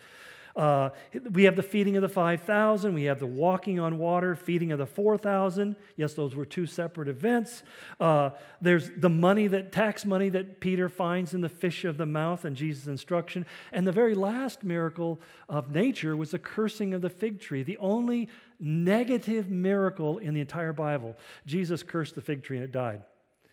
[0.59, 0.91] Uh,
[1.31, 2.93] we have the feeding of the 5,000.
[2.93, 5.77] We have the walking on water, feeding of the 4,000.
[5.95, 7.63] Yes, those were two separate events.
[8.01, 8.31] Uh,
[8.61, 12.45] there's the money that, tax money that Peter finds in the fish of the mouth
[12.45, 13.47] and Jesus' instruction.
[13.73, 17.79] And the very last miracle of nature was the cursing of the fig tree, the
[17.79, 18.29] only
[18.59, 21.17] negative miracle in the entire Bible.
[21.47, 23.05] Jesus cursed the fig tree and it died.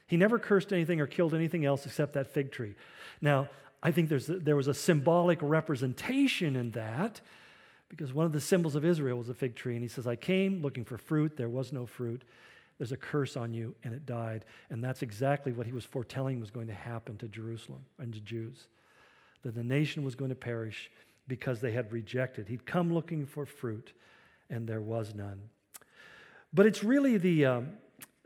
[0.07, 2.75] He never cursed anything or killed anything else except that fig tree.
[3.21, 3.49] Now,
[3.86, 7.21] I think there was a symbolic representation in that
[7.88, 9.75] because one of the symbols of Israel was a fig tree.
[9.75, 12.23] And he says, I came looking for fruit, there was no fruit.
[12.79, 14.43] There's a curse on you, and it died.
[14.71, 18.19] And that's exactly what he was foretelling was going to happen to Jerusalem and to
[18.19, 18.65] Jews
[19.43, 20.89] that the nation was going to perish
[21.27, 22.47] because they had rejected.
[22.47, 23.93] He'd come looking for fruit,
[24.49, 25.39] and there was none.
[26.51, 27.45] But it's really the.
[27.45, 27.69] Um,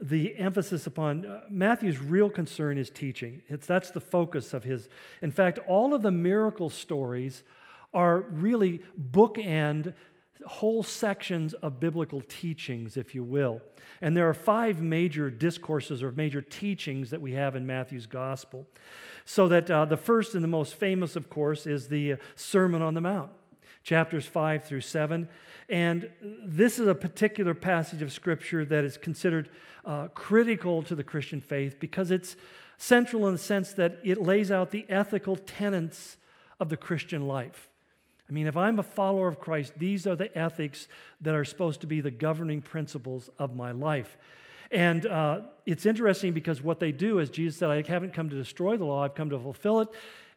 [0.01, 3.41] the emphasis upon uh, Matthew's real concern is teaching.
[3.47, 4.89] It's, that's the focus of his.
[5.21, 7.43] In fact, all of the miracle stories
[7.93, 8.81] are really
[9.11, 9.93] bookend
[10.45, 13.61] whole sections of biblical teachings, if you will.
[14.01, 18.65] And there are five major discourses or major teachings that we have in Matthew's gospel.
[19.25, 22.81] So that uh, the first and the most famous, of course, is the uh, Sermon
[22.81, 23.31] on the Mount,
[23.83, 25.27] chapters 5 through 7.
[25.69, 29.49] And this is a particular passage of Scripture that is considered
[29.85, 32.35] uh, critical to the Christian faith because it's
[32.77, 36.17] central in the sense that it lays out the ethical tenets
[36.59, 37.69] of the Christian life.
[38.29, 40.87] I mean, if I'm a follower of Christ, these are the ethics
[41.21, 44.17] that are supposed to be the governing principles of my life.
[44.71, 48.35] And uh, it's interesting because what they do is Jesus said, I haven't come to
[48.35, 49.89] destroy the law, I've come to fulfill it.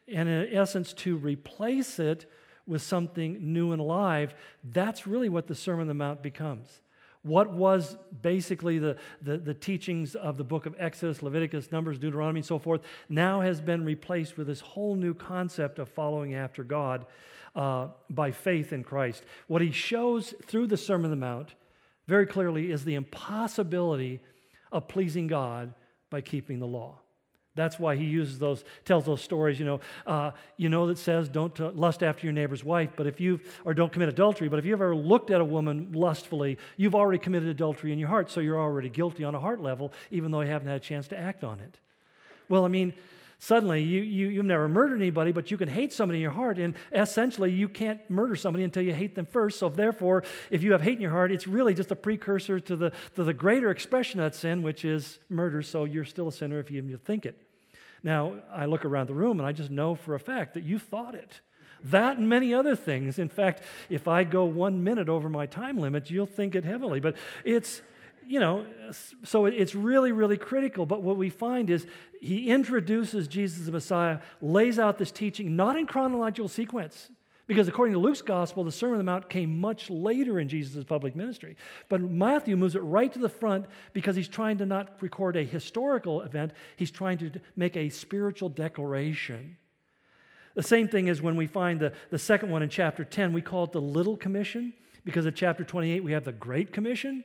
[0.07, 2.29] And in essence, to replace it
[2.65, 4.33] with something new and alive,
[4.63, 6.81] that's really what the Sermon on the Mount becomes.
[7.23, 12.39] What was basically the, the, the, teachings of the book of Exodus, Leviticus, Numbers, Deuteronomy,
[12.39, 16.65] and so forth, now has been replaced with this whole new concept of following after
[16.65, 17.05] God
[17.55, 19.23] uh, by faith in Christ.
[19.47, 21.55] What he shows through the Sermon on the Mount
[22.07, 24.19] very clearly is the impossibility
[24.73, 25.73] of pleasing God
[26.09, 26.99] by keeping the law.
[27.55, 29.59] That's why he uses those, tells those stories.
[29.59, 33.05] You know, uh, you know that says don't uh, lust after your neighbor's wife, but
[33.05, 34.49] if you've, or don't commit adultery.
[34.49, 38.09] But if you've ever looked at a woman lustfully, you've already committed adultery in your
[38.09, 40.83] heart, so you're already guilty on a heart level, even though you haven't had a
[40.83, 41.77] chance to act on it.
[42.49, 42.93] Well, I mean,
[43.43, 46.57] suddenly you, you you've never murdered anybody, but you can hate somebody in your heart,
[46.57, 49.59] and essentially you can't murder somebody until you hate them first.
[49.59, 52.75] So therefore, if you have hate in your heart, it's really just a precursor to
[52.75, 55.61] the to the greater expression of that sin, which is murder.
[55.61, 57.37] So you're still a sinner if you even think it.
[58.01, 60.79] Now, I look around the room and I just know for a fact that you
[60.79, 61.41] thought it.
[61.85, 63.19] That and many other things.
[63.19, 67.01] In fact, if I go one minute over my time limit, you'll think it heavily.
[67.01, 67.81] But it's,
[68.27, 68.65] you know,
[69.23, 70.85] so it's really, really critical.
[70.85, 71.85] But what we find is
[72.21, 77.09] he introduces Jesus the Messiah, lays out this teaching, not in chronological sequence.
[77.45, 80.83] Because according to Luke's gospel, the Sermon on the Mount came much later in Jesus'
[80.85, 81.57] public ministry.
[81.89, 85.43] But Matthew moves it right to the front because he's trying to not record a
[85.43, 89.57] historical event, he's trying to make a spiritual declaration.
[90.55, 93.41] The same thing is when we find the, the second one in chapter 10, we
[93.41, 97.23] call it the Little Commission because in chapter 28 we have the Great Commission.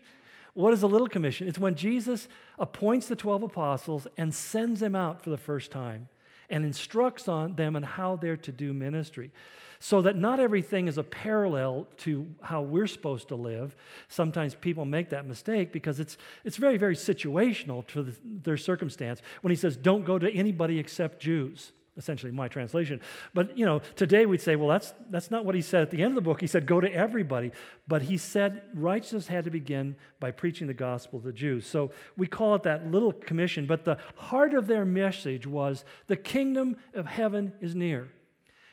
[0.59, 1.47] What is the Little Commission?
[1.47, 2.27] It's when Jesus
[2.59, 6.09] appoints the 12 apostles and sends them out for the first time
[6.51, 9.31] and instructs on them on how they're to do ministry
[9.79, 13.77] so that not everything is a parallel to how we're supposed to live.
[14.09, 19.23] Sometimes people make that mistake because it's, it's very, very situational to the, their circumstance.
[19.43, 23.01] When he says, don't go to anybody except Jews, essentially my translation.
[23.35, 26.03] But, you know, today we'd say, well, that's, that's not what he said at the
[26.03, 26.41] end of the book.
[26.41, 27.51] He said, go to everybody.
[27.87, 31.67] But he said righteousness had to begin by preaching the gospel to the Jews.
[31.67, 33.67] So we call it that little commission.
[33.67, 38.09] But the heart of their message was the kingdom of heaven is near.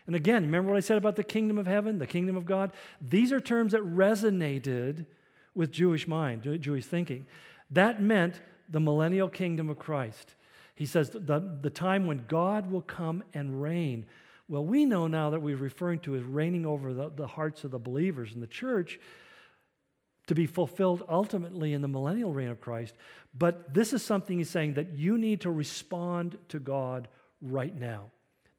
[0.08, 2.72] And again, remember what I said about the kingdom of heaven, the kingdom of God?
[3.02, 5.08] These are terms that resonated
[5.56, 7.26] with Jewish mind, Jewish thinking.
[7.72, 10.36] That meant the millennial kingdom of Christ.
[10.76, 14.06] He says the, the time when God will come and reign.
[14.48, 17.72] Well, we know now that we're referring to as reigning over the, the hearts of
[17.72, 19.00] the believers in the church
[20.28, 22.96] to be fulfilled ultimately in the millennial reign of Christ.
[23.34, 27.08] But this is something he's saying that you need to respond to God
[27.42, 28.12] right now.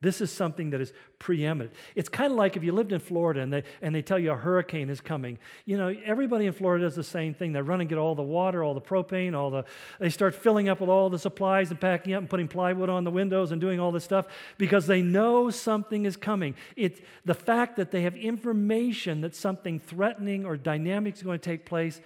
[0.02, 1.74] This is something that is preeminent.
[1.94, 4.30] It's kind of like if you lived in Florida and they, and they tell you
[4.30, 5.38] a hurricane is coming.
[5.64, 7.54] You know, everybody in Florida does the same thing.
[7.54, 9.64] They run and get all the water, all the propane, all the,
[9.98, 13.04] they start filling up with all the supplies and packing up and putting plywood on
[13.04, 14.26] the windows and doing all this stuff
[14.58, 16.54] because they know something is coming.
[16.76, 21.44] It's the fact that they have information that something threatening or dynamic is going to
[21.44, 22.02] take place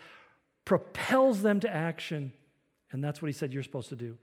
[0.65, 2.33] propels them to action.
[2.93, 4.17] And that's what he said you're supposed to do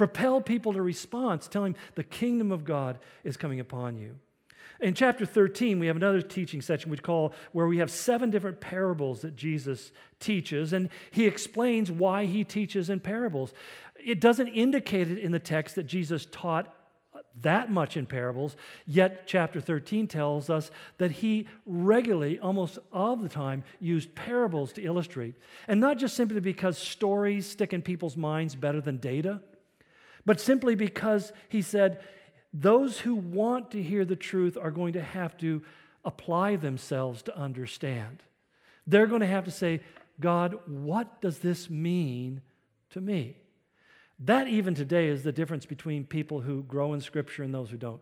[0.00, 4.16] propel people to response, telling the kingdom of God is coming upon you.
[4.80, 8.62] In chapter 13, we have another teaching section we call where we have seven different
[8.62, 13.52] parables that Jesus teaches, and he explains why he teaches in parables.
[14.02, 16.74] It doesn't indicate it in the text that Jesus taught
[17.42, 23.28] that much in parables, yet chapter 13 tells us that he regularly, almost all the
[23.28, 25.34] time, used parables to illustrate.
[25.68, 29.42] And not just simply because stories stick in people's minds better than data,
[30.24, 32.00] but simply because he said,
[32.52, 35.62] those who want to hear the truth are going to have to
[36.04, 38.22] apply themselves to understand.
[38.86, 39.80] They're going to have to say,
[40.18, 42.42] God, what does this mean
[42.90, 43.36] to me?
[44.18, 47.76] That, even today, is the difference between people who grow in Scripture and those who
[47.78, 48.00] don't.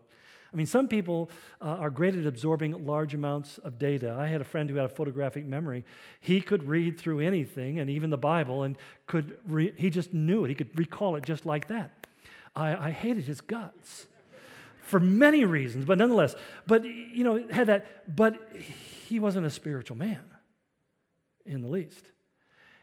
[0.51, 1.29] I mean, some people
[1.61, 4.17] uh, are great at absorbing large amounts of data.
[4.19, 5.85] I had a friend who had a photographic memory.
[6.19, 10.43] He could read through anything, and even the Bible, and could re- he just knew
[10.45, 10.49] it.
[10.49, 12.07] He could recall it just like that.
[12.55, 14.07] I, I hated his guts
[14.81, 16.35] for many reasons, but nonetheless.
[16.65, 18.39] But, you know, had that, but
[19.07, 20.21] he wasn't a spiritual man
[21.45, 22.11] in the least.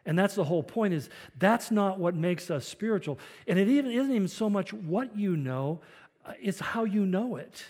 [0.07, 3.19] And that's the whole point is that's not what makes us spiritual.
[3.47, 5.81] And it even isn't even so much what you know,
[6.25, 7.65] uh, it's how you know it.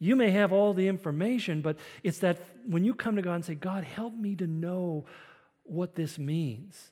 [0.00, 3.44] You may have all the information, but it's that when you come to God and
[3.44, 5.04] say, God, help me to know
[5.62, 6.90] what this means.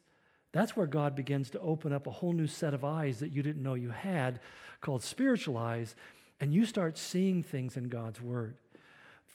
[0.53, 3.42] That's where God begins to open up a whole new set of eyes that you
[3.42, 4.40] didn't know you had,
[4.80, 5.94] called spiritual eyes,
[6.40, 8.55] and you start seeing things in God's Word.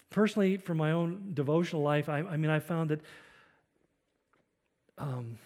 [0.10, 3.02] Personally, for my own devotional life, I, I mean, I found that,
[4.98, 5.38] um,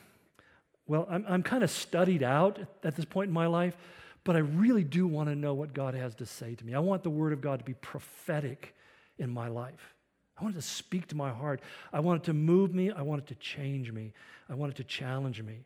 [0.87, 3.75] well, I'm, I'm kind of studied out at this point in my life,
[4.23, 6.73] but I really do want to know what God has to say to me.
[6.73, 8.75] I want the Word of God to be prophetic
[9.17, 9.95] in my life.
[10.39, 11.61] I want it to speak to my heart.
[11.91, 12.91] I want it to move me.
[12.91, 14.13] I want it to change me.
[14.49, 15.65] I want it to challenge me.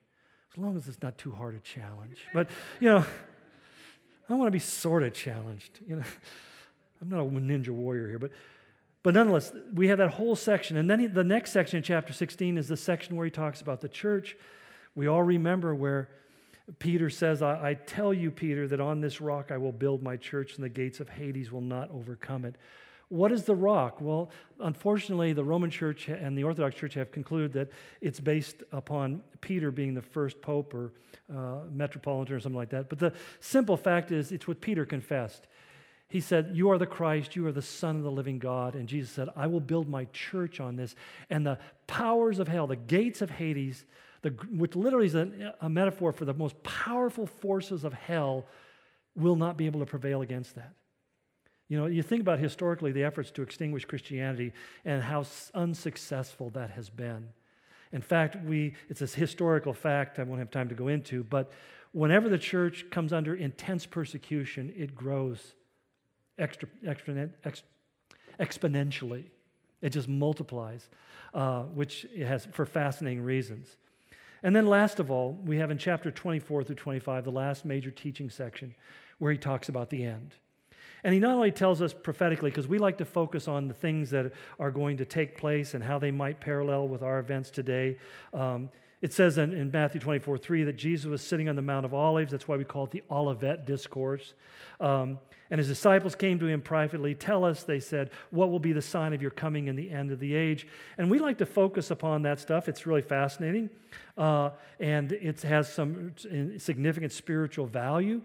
[0.53, 2.25] As long as it's not too hard a challenge.
[2.33, 2.49] But,
[2.79, 3.05] you know,
[4.29, 5.79] I want to be sort of challenged.
[5.85, 6.03] You know,
[7.01, 8.31] I'm not a ninja warrior here, but,
[9.03, 10.77] but nonetheless, we have that whole section.
[10.77, 13.61] And then he, the next section in chapter 16 is the section where he talks
[13.61, 14.37] about the church.
[14.95, 16.09] We all remember where
[16.79, 20.15] Peter says, I, I tell you, Peter, that on this rock I will build my
[20.17, 22.55] church, and the gates of Hades will not overcome it.
[23.11, 23.99] What is the rock?
[23.99, 24.29] Well,
[24.61, 29.69] unfortunately, the Roman Church and the Orthodox Church have concluded that it's based upon Peter
[29.69, 30.93] being the first pope or
[31.29, 32.87] uh, metropolitan or something like that.
[32.87, 35.47] But the simple fact is, it's what Peter confessed.
[36.07, 38.75] He said, You are the Christ, you are the Son of the living God.
[38.75, 40.95] And Jesus said, I will build my church on this.
[41.29, 43.83] And the powers of hell, the gates of Hades,
[44.21, 48.45] the, which literally is a, a metaphor for the most powerful forces of hell,
[49.17, 50.71] will not be able to prevail against that.
[51.71, 54.51] You know, you think about historically the efforts to extinguish Christianity
[54.83, 57.29] and how unsuccessful that has been.
[57.93, 61.49] In fact, we, it's a historical fact I won't have time to go into, but
[61.93, 65.53] whenever the church comes under intense persecution, it grows
[66.37, 67.63] extra, extra, ex,
[68.37, 69.27] exponentially.
[69.81, 70.89] It just multiplies,
[71.33, 73.77] uh, which it has for fascinating reasons.
[74.43, 77.91] And then, last of all, we have in chapter 24 through 25, the last major
[77.91, 78.75] teaching section,
[79.19, 80.35] where he talks about the end.
[81.03, 84.09] And he not only tells us prophetically, because we like to focus on the things
[84.11, 87.97] that are going to take place and how they might parallel with our events today.
[88.33, 88.69] Um,
[89.01, 91.93] it says in, in, Matthew 24, 3 that Jesus was sitting on the Mount of
[91.93, 92.31] Olives.
[92.31, 94.35] That's why we call it the Olivet Discourse.
[94.79, 95.17] Um,
[95.49, 97.15] and his disciples came to him privately.
[97.15, 100.11] Tell us, they said, what will be the sign of your coming in the end
[100.11, 100.67] of the age?
[100.99, 102.69] And we like to focus upon that stuff.
[102.69, 103.71] It's really fascinating.
[104.17, 106.13] Uh, and it has some
[106.57, 108.21] significant spiritual value.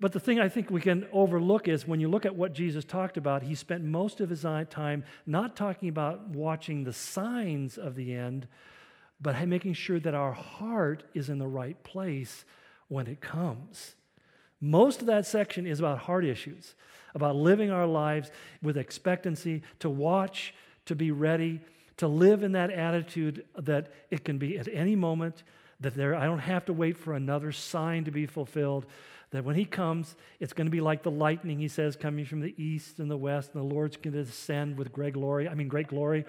[0.00, 2.86] But the thing I think we can overlook is when you look at what Jesus
[2.86, 7.96] talked about, he spent most of his time not talking about watching the signs of
[7.96, 8.48] the end,
[9.20, 12.46] but making sure that our heart is in the right place
[12.88, 13.94] when it comes.
[14.58, 16.74] Most of that section is about heart issues,
[17.14, 18.30] about living our lives
[18.62, 20.54] with expectancy, to watch,
[20.86, 21.60] to be ready,
[21.98, 25.42] to live in that attitude that it can be at any moment,
[25.80, 28.86] that there, I don't have to wait for another sign to be fulfilled
[29.30, 32.40] That when he comes, it's going to be like the lightning, he says, coming from
[32.40, 35.48] the east and the west, and the Lord's going to descend with great glory.
[35.48, 36.24] I mean, great glory.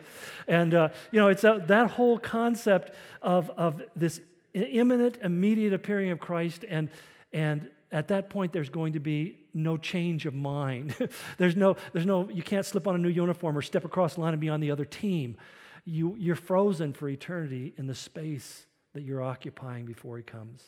[0.47, 4.21] And, uh, you know, it's a, that whole concept of, of this
[4.53, 6.63] imminent, immediate appearing of Christ.
[6.69, 6.89] And,
[7.33, 10.95] and at that point, there's going to be no change of mind.
[11.37, 14.21] there's, no, there's no, you can't slip on a new uniform or step across the
[14.21, 15.37] line and be on the other team.
[15.85, 20.63] You, you're frozen for eternity in the space that you're occupying before he comes.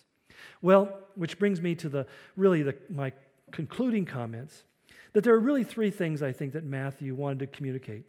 [0.62, 3.14] Well, which brings me to the really the, my
[3.52, 4.64] concluding comments
[5.14, 8.04] that there are really three things I think that Matthew wanted to communicate.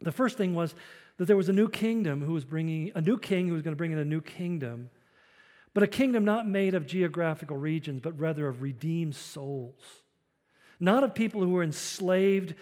[0.00, 0.74] The first thing was
[1.16, 3.72] that there was a new kingdom who was bringing a new king who was going
[3.72, 4.90] to bring in a new kingdom,
[5.72, 9.82] but a kingdom not made of geographical regions, but rather of redeemed souls.
[10.78, 12.54] Not of people who were enslaved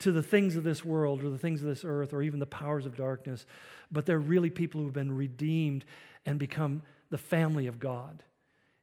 [0.00, 2.46] to the things of this world or the things of this earth or even the
[2.46, 3.46] powers of darkness,
[3.92, 5.84] but they're really people who've been redeemed
[6.26, 8.22] and become the family of God.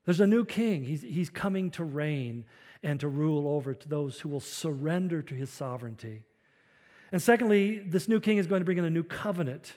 [0.08, 0.86] There's a new king.
[0.86, 2.46] He's, he's coming to reign
[2.82, 6.24] and to rule over to those who will surrender to his sovereignty.
[7.12, 9.74] And secondly, this new king is going to bring in a new covenant.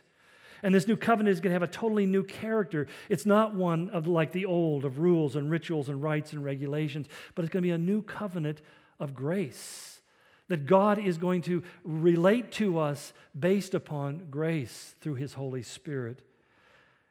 [0.62, 2.86] And this new covenant is going to have a totally new character.
[3.08, 7.08] It's not one of like the old of rules and rituals and rites and regulations,
[7.34, 8.60] but it's going to be a new covenant
[9.00, 10.00] of grace.
[10.46, 16.22] That God is going to relate to us based upon grace through his Holy Spirit.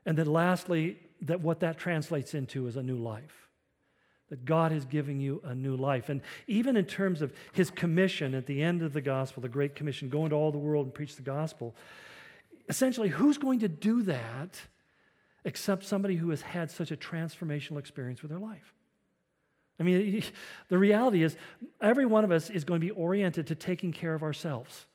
[0.05, 3.49] And then lastly, that what that translates into is a new life.
[4.29, 6.09] That God is giving you a new life.
[6.09, 9.75] And even in terms of his commission at the end of the gospel, the Great
[9.75, 11.75] Commission, go into all the world and preach the gospel,
[12.67, 14.61] essentially, who's going to do that
[15.45, 18.73] except somebody who has had such a transformational experience with their life?
[19.79, 20.23] I mean,
[20.69, 21.35] the reality is,
[21.81, 24.85] every one of us is going to be oriented to taking care of ourselves.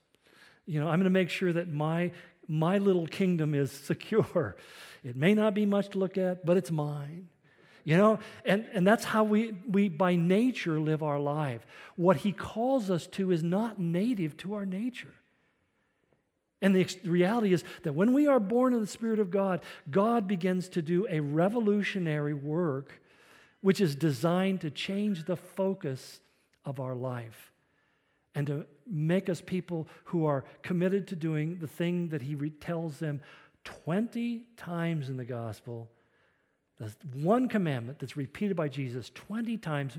[0.67, 2.13] You know, I'm going to make sure that my,
[2.49, 4.57] my little kingdom is secure.
[5.03, 7.29] It may not be much to look at, but it's mine.
[7.85, 11.67] You know, and, and that's how we, we by nature live our life.
[11.97, 15.13] What he calls us to is not native to our nature.
[16.63, 20.27] And the reality is that when we are born of the Spirit of God, God
[20.27, 23.03] begins to do a revolutionary work
[23.61, 26.21] which is designed to change the focus
[26.65, 27.53] of our life
[28.35, 32.99] and to make us people who are committed to doing the thing that He tells
[32.99, 33.21] them
[33.65, 35.91] 20 times in the gospel.
[36.79, 39.97] The one commandment that's repeated by Jesus 20 times,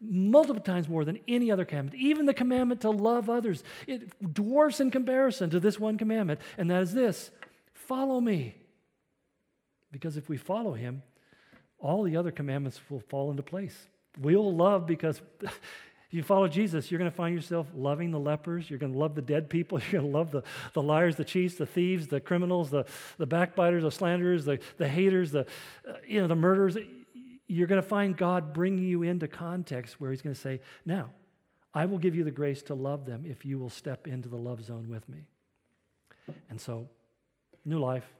[0.00, 2.00] multiple times more than any other commandment.
[2.00, 6.70] Even the commandment to love others, it dwarfs in comparison to this one commandment, and
[6.70, 7.30] that is this
[7.72, 8.56] follow me.
[9.92, 11.02] Because if we follow him,
[11.78, 13.86] all the other commandments will fall into place.
[14.18, 15.20] We'll love because
[16.16, 18.70] you follow Jesus, you're going to find yourself loving the lepers.
[18.70, 19.78] You're going to love the dead people.
[19.90, 20.42] You're going to love the,
[20.72, 22.86] the liars, the cheats, the thieves, the criminals, the,
[23.18, 25.46] the backbiters, the slanderers, the, the haters, the,
[25.86, 26.78] uh, you know, the murderers.
[27.46, 31.10] You're going to find God bringing you into context where He's going to say, Now,
[31.74, 34.36] I will give you the grace to love them if you will step into the
[34.36, 35.26] love zone with me.
[36.48, 36.88] And so,
[37.64, 38.10] new life.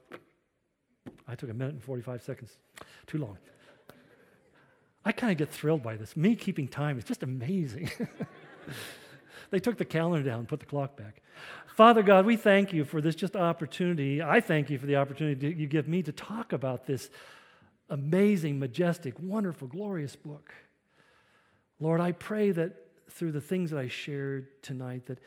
[1.27, 2.51] I took a minute and 45 seconds.
[3.07, 3.37] Too long.
[5.07, 6.17] I kind of get thrilled by this.
[6.17, 7.89] Me keeping time is just amazing.
[9.51, 11.21] they took the calendar down and put the clock back.
[11.77, 14.21] Father God, we thank you for this just opportunity.
[14.21, 17.09] I thank you for the opportunity you give me to talk about this
[17.89, 20.53] amazing, majestic, wonderful, glorious book.
[21.79, 22.73] Lord, I pray that
[23.09, 25.19] through the things that I shared tonight, that,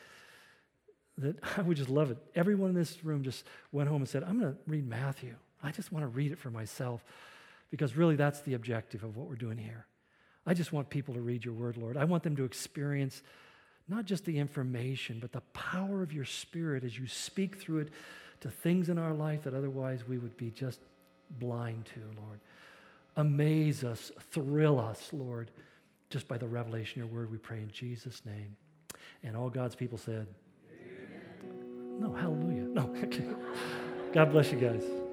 [1.16, 2.18] that I would just love it.
[2.34, 5.36] Everyone in this room just went home and said, I'm going to read Matthew.
[5.62, 7.02] I just want to read it for myself
[7.70, 9.86] because really that's the objective of what we're doing here.
[10.46, 11.96] I just want people to read your word, Lord.
[11.96, 13.22] I want them to experience
[13.88, 17.88] not just the information, but the power of your spirit as you speak through it
[18.40, 20.80] to things in our life that otherwise we would be just
[21.38, 22.40] blind to, Lord.
[23.16, 25.50] Amaze us, thrill us, Lord,
[26.08, 28.56] just by the revelation of your word, we pray in Jesus' name.
[29.22, 30.26] And all God's people said,
[30.72, 32.00] Amen.
[32.00, 32.62] No, hallelujah.
[32.62, 33.24] No, okay.
[34.12, 35.09] God bless you guys.